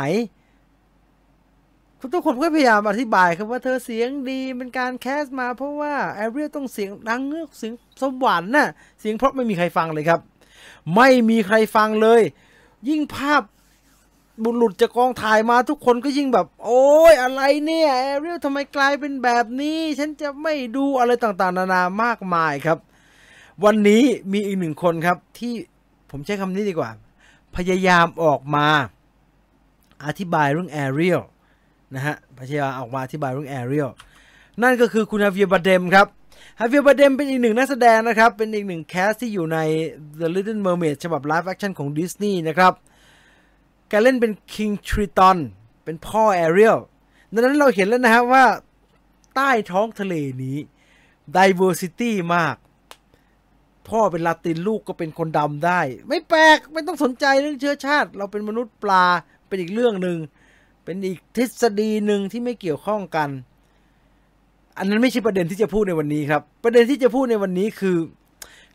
[2.13, 8.67] ทุกคนก็พยายามอธิบายครับว่าเธอเสียงดีเป็นการ cast มา เพราะว่าแอริลต้องเสียงดังเงือกเสียงสวรรค์น่ะ
[8.99, 10.19] เสียงเพราะไม่มีใครฟังเลยครับ
[10.95, 12.21] ไม่มีใครฟังเลย
[12.89, 13.41] ยิ่งภาพ
[14.43, 22.77] หลุดจากกองถ่ายมาทุกคนก็ยิ่งแบบ โอ้ยอะไรเนี่ยแอริลทำไมกลายเป็นแบบนี้ ฉันจะไม่ดูอะไรต่างๆ นานามากมายครับ
[23.63, 25.53] วันนี้มีอีกหนึ่งคนครับ ที่
[26.11, 26.89] ผมใช้คำนี้ดีกว่า
[27.55, 28.67] พยายามออกมา
[30.05, 31.19] อธิบายเรื่องแอริล
[31.95, 33.87] นะฮะพยายามออกมาอธิบายเรื่องแอริล
[34.61, 36.07] นั่นก็คือคุณฮาเวียร์ บาร์เด็มครับ
[36.59, 39.57] ฮาเวียร์ บาร์เด็มเป็นอีกหนึ่งนักแสดงนะครับ เป็นอีกหนึ่ง cast ที่อยู่ใน
[40.19, 42.73] The Little Mermaid ฉบับ live action ของดิสนีย์นะครับ
[43.93, 45.37] แกเล่นเป็น King Triton
[45.83, 46.77] เป็นพ่อแอเรียล
[47.33, 48.45] ดังนั้นเราเห็นแล้วนะครับว่า
[49.35, 50.57] ใต้ท้องทะเลนี้
[51.37, 52.55] diversity มาก
[53.89, 59.05] พ่อเป็นลาตินลูกก็เป็นคนดำได้ ไม่แปลก ไม่ต้องสนใจเรื่องเชื้อชาติ เราเป็นมนุษย์ปลา
[59.47, 60.17] เป็นอีกเรื่องหนึ่ง
[60.83, 63.29] เป็นอีกทฤษฎีหนึ่งที่ไม่เกี่ยวข้องกัน
[64.77, 67.97] อันนั้นไม่ใช่ประเด็นที่จะพูดในวันนี้ครับ ประเด็นที่จะพูดในวันนี้คือ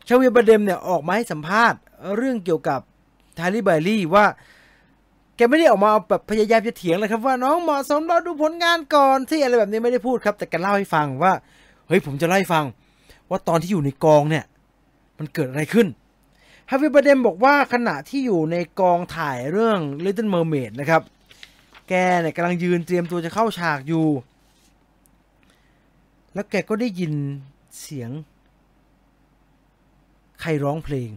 [0.07, 1.79] ชาวียประเด็นเนี่ยออกมาให้สัมภาษณ์
[2.17, 2.79] เรื่องเกี่ยวกับ
[3.37, 4.25] ทาริบารี่ว่า
[5.39, 11.33] แกไม่ได้ออกมาแบบพยายามจะเถียงเลยครับว่าน้องเหมาะสมเราดูผลงานก่อนที่อะไรแบบนี้ไม่ได้พูดครับ แต่แกเล่าให้ฟังว่า
[11.87, 12.65] เฮ้ยผมจะเล่าให้ฟัง
[13.29, 14.45] ว่าตอนที่อยู่ในกองเนี่ย
[15.17, 15.87] มันเกิดอะไรขึ้น
[16.69, 21.01] ฮาวิบเดมบอกว่าขณะที่อยู่ในกองถ่ายเรื่อง Little Mermaid นะครับ
[21.89, 24.07] แกเนี่ยกำลังยืนเตรียมตัวจะเข้าฉากอยู่
[26.33, 27.13] แล้วแกก็ได้ยิน
[27.79, 28.09] เสียง
[30.41, 31.11] ใครร้องเพลง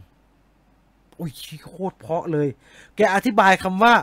[1.23, 1.33] อ้ย
[1.69, 2.49] โคตรเพาะเลย
[2.97, 3.95] แกอธิบายคำว่า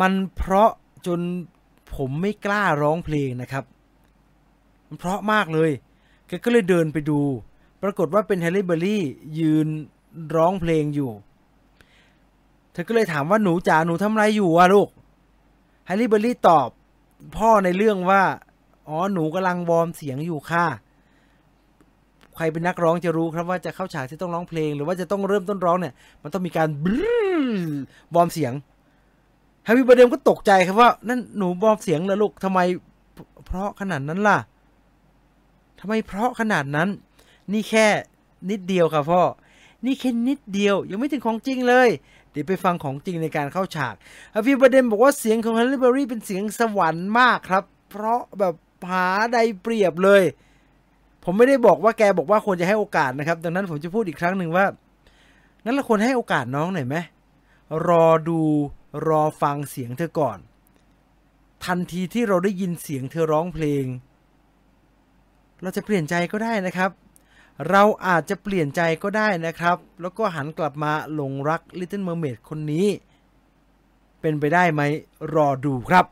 [0.00, 0.70] มันเพราะ
[1.06, 1.20] จน
[1.96, 3.64] ผมไม่กล้าร้องเพลงนะครับ
[4.86, 5.70] มันเพราะมากเลย
[6.26, 7.20] แกก็เลยเดินไปดู
[7.82, 9.02] ปรากฏว่าเป็นแฮร์รี่เบอรี่
[9.38, 9.68] ยืน
[10.36, 11.10] ร้องเพลงอยู่
[12.72, 14.88] เธอก็เลยถามว่าหนูจ๋าหนูทำอะไรอยู่อะลูก
[15.86, 16.68] แฮร์รี่เบอรี่ตอบ
[17.36, 18.22] พ่อในเรื่องว่า
[18.88, 20.66] อ๋อหนูกำลัง warm เสียงอยู่ค่ะ
[22.36, 27.14] ใครเป็นนักร้องจะรู้ครับว่าจะเข้าฉากที่ต้องร้องเพลง หรือว่าจะต้องเริ่มต้นร้องเนี่ย มันต้องมีการบลู
[28.14, 28.52] วอมเสียง
[29.64, 32.60] แฮร์รี่เบอร์เดมก็ตกใจครับว่า นั่นหนูวอมเสียงเหรอลูกทำไม
[33.46, 34.38] เพราะขนาดนั้นล่ะ
[35.80, 36.88] ทำไมเพราะขนาดนั้น
[37.52, 37.86] นี่แค่
[38.50, 39.22] นิดเดียวครับพ่อ
[39.84, 41.88] นี่แค่นิดเดียว ยังไม่ถึงของจริงเลย
[42.30, 43.94] เดี๋ยวไปฟังของจริงในการเข้าฉาก
[44.34, 48.54] ฮาฟิประเด็นบอกว่าเสียงของฮันรี่เบอรี่เป็นเสียงสวรรค์มากครับ เพราะแบบ
[48.90, 50.22] หาใดเปรียบเลย
[51.28, 54.66] ผมไม่ได้บอกว่าแกบอกว่าควรจะให้โอกาสนะครับ ดังนั้นผมจะพูดอีกครั้งหนึ่งว่า
[55.64, 56.96] นั้นเราควรให้โอกาสน้องหน่อยไหม
[57.88, 58.40] รอดู
[59.08, 60.38] รอฟังเสียงเธอก่อน
[61.64, 63.84] ทันทีที่เราได้ยินเสียงเธอร้องเพลง
[65.62, 66.90] เราจะเปลี่ยนใจก็ได้นะครับ
[67.70, 72.86] เราอาจจะเปลี่ยนใจก็ได้นะครับ แล้วก็หันกลับมาหลงรัก Little Mermaid คนนี้
[74.20, 74.82] เป็นไปได้ไหม
[75.34, 76.06] รอดูครับ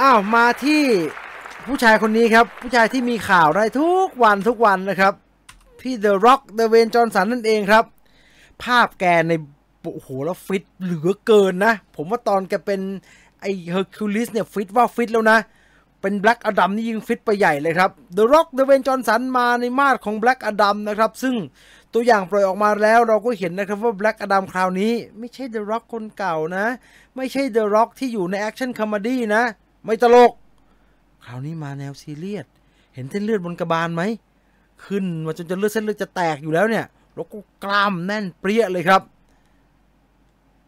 [0.00, 0.82] อ้าวมาที่
[1.66, 5.14] ผู้ชายคนนี้ครับ ผู้ชายที่มีข่าวได้ทุกวันทุกวันนะครับ
[5.80, 7.84] พี่ The Rock Dwayne Johnson นั่นเองครับ
[8.62, 9.32] ภาพแกใน
[9.94, 12.80] โอ้โหแล้วฟิตเหลือเกินนะ ผมว่าตอนแกเป็น
[13.40, 15.38] ไอเฮอร์คิวลิสเนี่ยฟิตว่าฟิตแล้วนะ
[16.00, 21.34] เป็น Black Adam นี่ยิ่งฟิตไปใหญ่เลยครับ The Rock Dwayne Johnson มาในมาดของ Black Adam นะครับ ซึ่ง
[21.92, 26.66] ตัวอย่างปล่อยออกมาแล้วเราก็เห็นนะครับว่า Black Adam คราวนี้ ไม่ใช่ The Rock คนเก่านะ
[27.16, 29.42] ไม่ใช่ The Rock ที่อยู่ใน action comedy นะ
[29.84, 30.32] ไม่ตลก
[31.24, 32.46] คราวนี้มาแนวซีเรียส
[32.94, 34.02] เห็นเส้นเลือดบนกระบาลไหม
[34.84, 39.02] ขึ้นมาจนจะเลือดเส้นเลือดจะแตกอยู่แล้วเนี่ยแล้วก็กล้ามแน่นเปรี๊ยะเลยครับ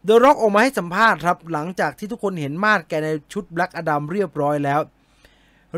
[0.03, 4.79] The Rock ออกมาให้สัมภาษณ์ครับ หลังจากที่ทุกคนเห็นมาดแกในชุด Black Adam เรียบร้อยแล้ว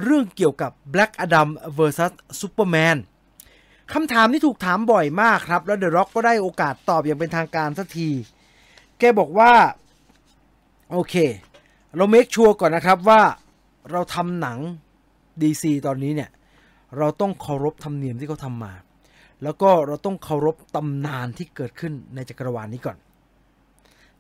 [0.04, 2.00] เรื่องเกี่ยวกับ Black Adam vs
[2.42, 2.98] Superman
[3.94, 8.10] คำถามที่ถูกถามบ่อยมากครับ แล้ว The Rock ก็ได้โอกาสตอบอย่างเป็นทางการสักที
[9.00, 9.52] แกบอกว่า
[10.92, 11.16] โอเค
[11.98, 13.22] เรา make sure ก่อนนะครับว่า
[13.92, 14.58] เราทำหนัง
[15.42, 16.30] DC ตอนนี้เนี่ย
[16.98, 18.74] เราต้องเคารพธรรมเนียมที่เขาทำมา
[19.44, 22.98] แล้วก็เราต้องเคารพตำนานที่เกิดขึ้นในจักรวาลนี้ก่อน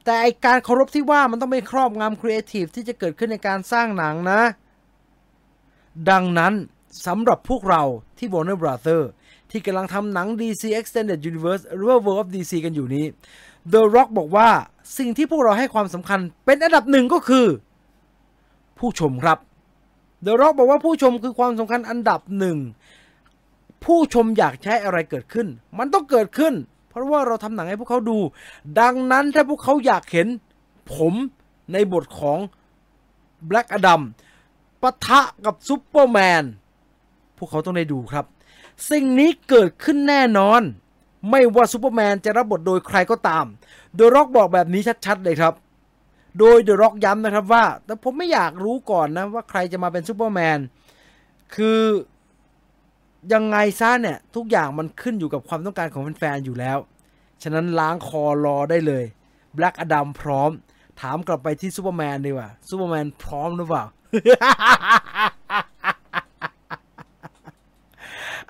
[0.03, 4.41] แต่ไอการเคารพที่ว่ามันต้องไม่ครอบงำครีเอทีฟที่จะเกิดขึ้นในการสร้างหนังนะ
[6.09, 6.53] ดังนั้น
[7.07, 7.84] สำหรับพวกเรา
[8.17, 9.01] ที่ Warner Brother
[9.51, 13.05] ที่กำลังทำหนัง DC Extended Universe หรือว่า World of DC กันอยู่นี้
[13.73, 14.49] The Rock บอกว่า
[14.97, 17.45] สิ่งที่พวกเราให้ความสำคัญเป็นอันดับหนึ่งก็คือ
[18.80, 19.38] ผู้ชมครับ
[20.25, 22.57] The Rock บอกว่าผู้ชมคือความสำคัญอันดับหนึ่ง
[23.84, 25.47] ผู้ชมอยากใช้อะไรเกิดขึ้น
[25.78, 26.53] มันต้องเกิดขึ้น
[26.89, 28.17] เพราะว่าเราทำหนังให้พวกเขาดู
[28.80, 30.28] ดังนั้นถ้าพวกเขาอยากเห็น
[30.93, 31.13] ผม
[31.73, 32.39] ในบทของ
[33.49, 34.01] Black Adam
[34.82, 36.43] ปะทะกับซูเปอร์แมน
[37.38, 38.25] พวกเขาต้องได้ดูครับ
[38.91, 40.61] สิ่งนี้เกิดขึ้นแน่นอน
[41.30, 43.45] ไม่ว่าซูเปอร์แมนจะรับบทโดยใครก็ตาม
[43.95, 45.53] โดยร็อกบอกแบบนี้ชัดๆเลยครับ
[46.39, 50.59] โดย The Rock ย้ำนะครับว่า แต่ผมไม่อยากรู้ก่อนนะว่าใครจะมาเป็นซูเปอร์แมน
[51.55, 51.81] คือ
[53.33, 56.77] ยังไงซะเนี่ย ทุกอย่างมันขึ้นอยู่กับความต้องการของแฟนๆ อยู่แล้ว
[57.43, 59.05] ฉะนั้นล้างคอรอได้เลย
[59.55, 60.51] Black Adam พร้อม
[61.01, 63.83] ถามกลับไปที่ซูเปอร์แมนดีกว่าซูเปอร์แมนพร้อมหรือเปล่า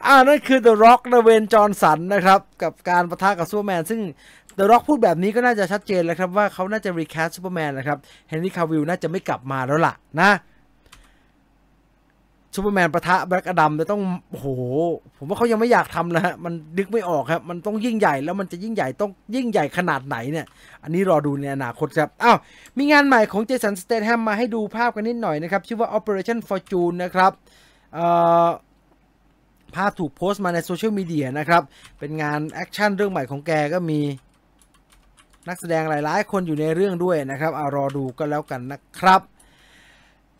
[0.06, 4.02] อ่านั่นคือ The Rock นะ Dwayne Johnson นะครับ กับการปะทะกับซูเปอร์แมน ซึ่ง
[4.58, 7.98] The Rock พูดแบบนี้ก็น่าจะชัดเจนแล้วครับว่าเขาน่าจะ recast ซูเปอร์แมนนะครับ
[8.30, 10.32] Henry Cavill น่าจะไม่กลับมาแล้วล่ะนะ
[12.56, 14.48] ซูเปอร์แมนปะทะ Black Adam จะต้องโอ้โห
[15.18, 20.46] ผมว่าเขายังไม่อยากทำนะฮะ มันนึกไม่ออกครับ มันต้องยิ่งใหญ่แล้วมันจะยิ่งใหญ่ต้องยิ่งใหญ่ขนาดไหนเนี่ย
[20.84, 22.38] อันนี้รอดูในอนาคตครับ อ้าว
[22.78, 27.32] มีงานใหม่ของ Jason Statham มาให้ดูภาพกันนิดหน่อยนะครับ ชื่อว่า Operation Fortune นะครับ
[29.76, 31.62] ภาพถูกโพสต์มาในโซเชียลมีเดียนะครับ
[32.00, 34.02] เป็นงาน action เรื่องใหม่ของแกก็มี
[35.48, 39.22] นักแสดงหลายๆ คนอยู่ในเรื่องด้วยนะครับเอารอดูก็แล้วกันนะครับ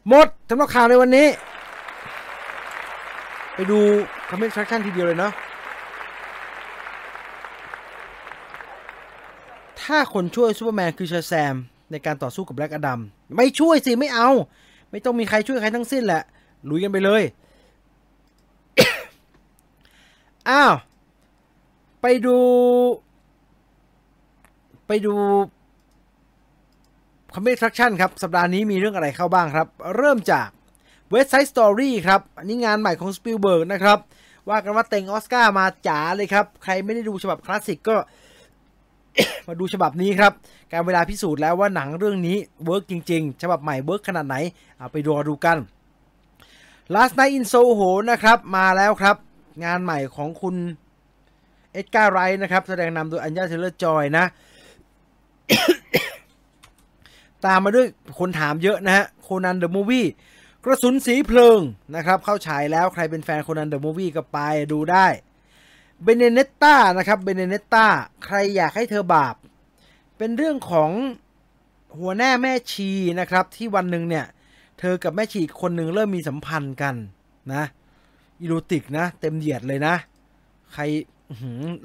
[0.08, 1.28] หมดสำหรับข่าวในวันนี้
[3.54, 3.80] ไปดู
[4.30, 5.34] coming attraction ทีเดียวเลยเนาะ
[9.82, 11.56] ถ้าคนช่วยซูเปอร์แมนคือ Shazam
[11.92, 13.00] ในการต่อสู้กับ Black Adam
[13.36, 14.30] ไม่ช่วยสิ ไม่เอา
[14.92, 16.22] ไม่ต้องมีใครช่วยใครทั้งสิ้นแหละ
[16.70, 17.24] ลุยกันไปเลย
[20.50, 20.74] อ้าว
[22.02, 22.38] ไปดู
[24.88, 25.16] ไปดู
[27.34, 30.48] coming attraction ครับ สัปดาห์นี้มีเรื่องอะไรเข้าบ้างครับ เริ่มจาก
[31.10, 33.98] West Side Story ครับ อันนี้งานใหม่ของสปิลเบิร์กนะครับ
[34.50, 37.96] ว่ากันว่าเต็งออสการ์มาจ๋าเลยครับ ใครไม่ได้ดูฉบับคลาสสิกก็
[39.48, 40.32] มาดูฉบับนี้ครับ
[40.72, 44.36] กาลเวลาพิสูจน์แล้วว่าหนังเรื่องนี้ work จริง ๆ ฉบับใหม่ work ขนาดไหน
[44.78, 45.58] เอาไปดูดูกัน
[46.96, 49.16] Last Night in Soho นะครับ มาแล้วครับ
[49.66, 50.56] งานใหม่ของคุณ
[51.74, 54.26] Edgar Wright นะครับ แสดงนำโดย Anya Taylor-Joy นะ
[57.46, 57.88] ตามมาด้วย
[58.20, 60.08] คนถามเยอะนะฮะโคนัน the movie
[60.64, 61.60] กระสุนสีเพลิง
[61.96, 64.40] นะครับเข้าฉายแล้วใครเป็นแฟนโคนัน the movie ก็ไป
[64.72, 65.08] ดูได้
[66.04, 67.86] Benedetta นะครับ Benedetta
[68.26, 69.36] ใครอยากให้เธอบาป
[70.18, 70.92] เป็นเรื่องของ
[72.00, 72.90] หัวหน้าแม่ชี
[73.20, 74.26] นะครับ ที่วันหนึ่งเนี่ย
[74.80, 76.96] เธอกับแม่ชีอีกคนหนึ่งเริ่มมีสัมพันธ์กัน
[77.54, 77.64] นะ
[78.42, 79.96] erotic นะ เต็มเหยียดเลยนะ
[80.74, 80.84] ใคร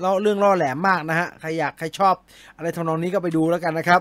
[0.01, 2.15] เล่าเรื่องล่อแหลมมากนะฮะ ใครอยากใครชอบ
[2.57, 4.01] อะไรทำนองนี้ก็ไปดูแล้วกันนะครับ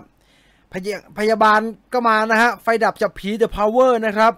[0.73, 0.87] พย
[1.19, 1.59] พยาบาล
[1.93, 4.33] ก็มานะฮะ ไฟดับจับผี The Power นะครับ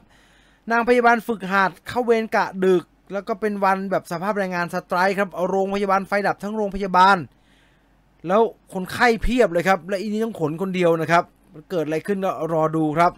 [0.71, 2.83] นางพยาบาลฝึกหัดเข้าเวรกะดึก
[3.13, 7.17] แล้วก็เป็นวันแบบสภาพแรงงานสไตร์ครับ เอาโรงพยาบาลไฟดับทั้งโรงพยาบาล
[8.27, 8.41] แล้ว
[8.73, 11.23] คนไข้เพียบเลยครับ และอีนี้ต้องขนคนเดียวนะครับ
[11.71, 13.11] เกิดอะไรขึ้นก็รอดูครับ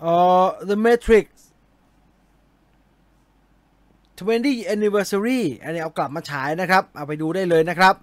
[0.00, 0.12] เอ่
[0.42, 1.26] อ The Matrix
[4.18, 7.94] 20 Anniversary อันนี้เอากลับมาฉายนะครับ เอาไปดูได้เลยนะครับ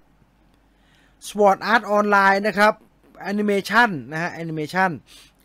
[1.27, 2.73] Sword Art Online นะครับ
[3.23, 4.89] แอนิเมชันนะฮะแอนิเมชัน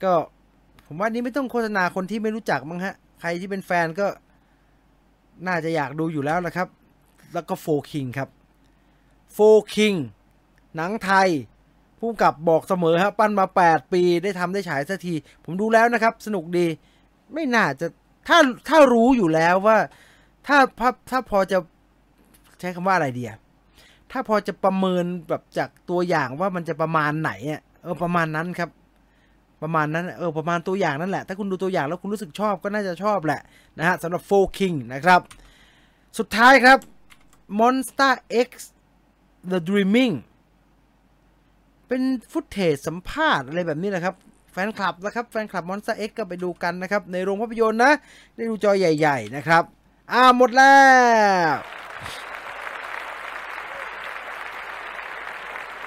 [0.02, 0.12] ก็
[0.86, 4.06] ผมว่านี้ไม่ต้องโฆษณาคนที่ไม่รู้จักมั้งฮะ ใครที่เป็นแฟนก็
[5.46, 6.68] น่าจะอยากดูอยู่แล้วนะครับ
[7.34, 8.28] แล้วก็โฟคิงครับ
[9.32, 9.38] โฟ
[9.74, 9.94] คิง
[10.76, 11.28] หนังไทย
[12.00, 15.14] ผู้กับบอกเสมอฮะปั้นมา 8 ปีได้ทำได้ฉายสักที
[15.44, 16.66] ผมดูแล้วนะครับ สนุกดี
[17.32, 17.86] ไม่น่าจะ
[18.28, 18.38] ถ้า
[18.68, 19.78] ถ้ารู้อยู่แล้วว่า
[20.46, 21.58] ถ้าถ้าถ้าพอจะ
[22.60, 23.32] ใช้คำว่าอะไรเดีย
[24.10, 28.70] ถ้าพอจะประเมินแบบจากตัวอย่างว่ามันจะประมาณไหนอะเออประมาณนั้นครับ
[29.62, 33.40] ประมาณนั้นเออประมาณตัวอย่างนั่นแหละ ถ้าคุณดูตัวอย่างแล้วคุณรู้สึกชอบก็น่าจะชอบแหละ
[33.78, 35.20] นะฮะสำหรับโฟคิงนะครับ
[36.18, 36.78] สุดท้ายครับ
[37.60, 38.14] Monster
[38.46, 38.50] X
[39.50, 40.14] The Dreaming
[41.88, 44.14] เป็นฟุตเทจสัมภาษณ์อะไรแบบนี้แหละครับ
[44.52, 47.92] แฟนคลับนะครับ แฟนคลับ Monsta X ก็ไปดูกันนะครับ ในโรงภาพยนตร์นะ
[48.34, 49.64] ได้ดูจอใหญ่ ๆ นะครับ
[50.12, 50.76] อ่าหมดแล้
[51.50, 51.54] ว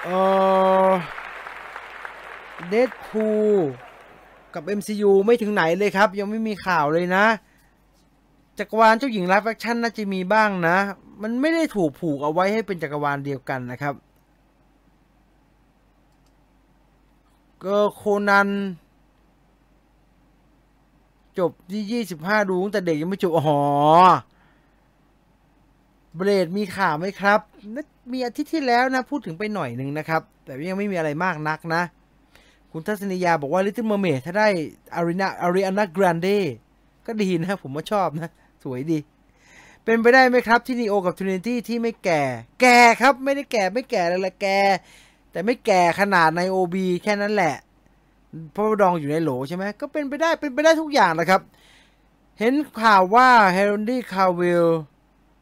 [0.04, 0.08] เอ
[0.88, 0.90] อ
[2.68, 3.26] Deadpool
[4.54, 7.24] กับ MCU ไม่ถึงไหนเลยครับ ยังไม่มีข่าวเลยนะ
[8.58, 10.76] จักรวาลเจ้าหญิง live action น่าจะมีบ้างนะ
[11.22, 13.94] มันไม่ได้ถูกผูกเอาไว้ให้เป็นจักรวาลเดียวกันนะครับ
[17.64, 18.48] ก็โคนัน
[21.40, 23.58] จบที่ยี่สิบห้าดูตั้งแต่เด็กยังไม่จบอ๋อ
[26.16, 27.40] Blade มีข่าวไหมครับ
[28.12, 31.82] มีอาทิตย์ที่แล้วนะพูดถึงไปหน่อยหนึ่งนะครับ แต่ยังไม่มีอะไรมากนักนะ
[32.72, 34.48] คุณทัศนียาบอกว่า Little Mermaid ถ้าได้
[34.94, 36.28] อารีนา Ariana Grande
[37.06, 38.30] ก็ดีนะ ผมว่าชอบนะ
[38.64, 38.98] สวยดี
[39.84, 42.22] เป็นไปได้ไหมครับที่ Neo กับ Trinity ที่ไม่แก่
[42.60, 44.58] แก่ครับไม่ได้แก่ไม่แก่เลยละแก่
[45.32, 47.54] แต่ไม่แก่ขนาดใน OB แค่นั้นแหละ
[48.52, 51.40] เพราะว่าดองอยู่ในโหลใช่ไหมก็เป็นไปได้เป็นไปได้ทุกอย่างนะครับ
[52.38, 54.66] เห็นข่าวว่า Henry Cavill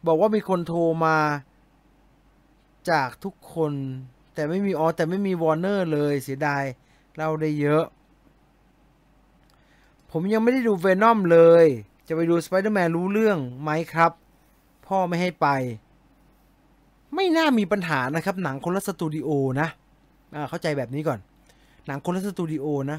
[0.06, 1.18] บอกว่ามีคนโทรมา
[2.90, 3.72] จากทุกคน
[4.34, 6.64] แต่ไม่มีอ๋อแต่ไม่มีวอร์เนอร์เลยเสียดาย
[7.16, 7.84] เล่าได้เยอะ
[10.10, 11.66] ผมยังไม่ได้ดู Venom เลย
[12.08, 14.12] จะไปดูสไปเดอร์แมนรู้เรื่องไหมครับ
[14.86, 15.48] พ่อไม่ให้ไป
[17.14, 19.28] ไม่น่ามีปัญหานะครับ หนังคนละสตูดิโอ
[19.60, 19.68] นะ
[20.34, 21.18] อ่าเข้าใจแบบนี้ก่อน
[21.88, 22.98] หนังคนละสตูดิโอนะ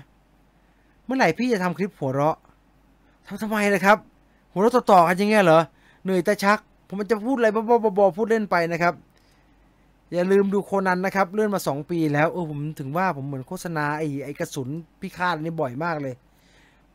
[1.06, 2.38] เมื่อไหร่พี่จะทำคลิปหัวเราะ
[3.28, 3.98] ทำทำไมเลยครับ
[4.52, 5.62] หัวเราะต่อๆกันย่างเงี้เหรอ
[6.04, 8.94] เหนื่อยต่ชัก ผมมันจะพูดอะไรบ้าๆบอๆพูดเล่นไปนะครับ
[10.14, 14.70] อย่าลืมดูโคนันนะครับ เลื่อนมาสองปีแล้ว เออผมถึงว่าผมเหมือนโฆษณาไอ้ไอ้กระสุน
[15.02, 16.14] พิฆาตนี่บ่อยมากเลย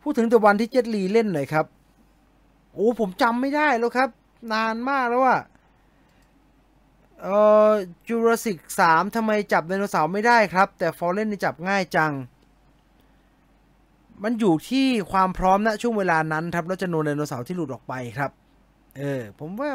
[0.02, 1.66] พูดถึงแต่วันที่เจ็ดลีเล่นหน่อยครับ
[2.74, 4.08] โอ้ผมจำไม่ได้แล้วครับ
[4.52, 5.40] นานมากแล้วอะ
[7.22, 7.36] เอ่
[7.68, 7.70] อ
[8.08, 12.12] จูราสิกสามทำไมจับไดโนเสาร์ไม่ได้ครับ แต่ฟอร์เรนนี่จับง่ายจัง
[14.22, 18.30] มันอยู่ที่ความพร้อมณช่วงเวลานั้นครับ แล้วจำนวนไดโนเสาร์ที่หลุดออกไปครับ
[18.98, 19.70] เออ ผมว่า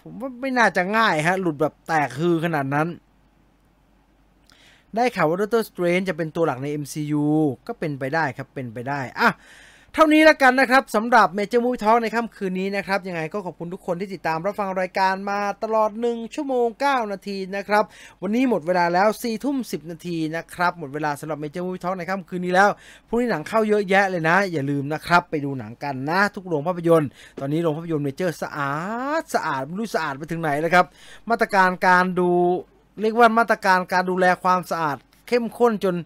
[0.00, 2.88] ผมว่าไม่น่าจะง่ายฮะ หลุดแบบแตกคือขนาดนั้น
[4.94, 7.24] ได้ข่าวว่าดรสเตรนจะเป็นตัวหลักใน MCU
[7.66, 9.28] ก็เป็นไปได้ครับเป็นไปได้อะ
[9.98, 17.84] เท่านี้แล้วกันนะครับสำหรับ Major Movie Talk ในค่ำคืนนี้นะครับยังไงก็ขอบคุณทุกคนที่ติดตามรับฟังรายการมาตลอด 1 ชั่วโมง 9 นาทีนะครับ
[18.22, 22.68] วันนี้หมดเวลาแล้ว4ทุ่ม10 นาทีนะครับ หมดเวลาสำหรับ Major Movie Talk ในค่ำคืนนี้แล้ว
[23.08, 27.08] พรุ่งนี้หนังเข้าเยอะแยะเลยนะ อย่าลืมนะครับ ไปดูหนังกันนะ ทุกโรงภาพยนตร์
[27.40, 28.72] ตอนนี้โรงภาพยนตร์เมเจอร์สะอา
[29.20, 30.86] ดสะอาดไม่รู้สะอาดไปถึงไหนแล้วครับ
[31.30, 32.30] มาตรการการดู
[33.00, 34.96] เรียกว่ามาตรการการดูแลความสะอาด
[35.28, 35.96] เข้มข้นจน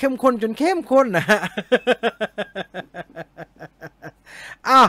[0.00, 1.40] เข้มข้นจนเข้มข้นนะฮะ
[4.68, 4.88] อ้าว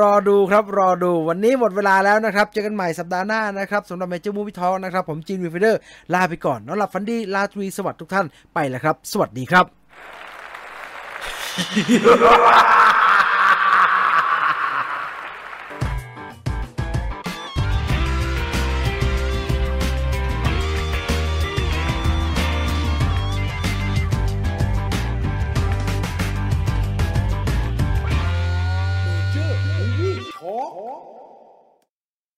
[0.00, 5.80] รอดูครับ รอดูวันนี้หมดเวลาแล้วนะครับ เจอกันใหม่สัปดาห์หน้านะครับสำหรับ Major Movie Talk นะครับ ผมจีนวีฟเดอร์
[6.14, 9.66] ลาไปก่อนนอนหลับฟันดีราตรีสวัสดิ์ทุกท่านไปแล้วครับ สวัสดีครับ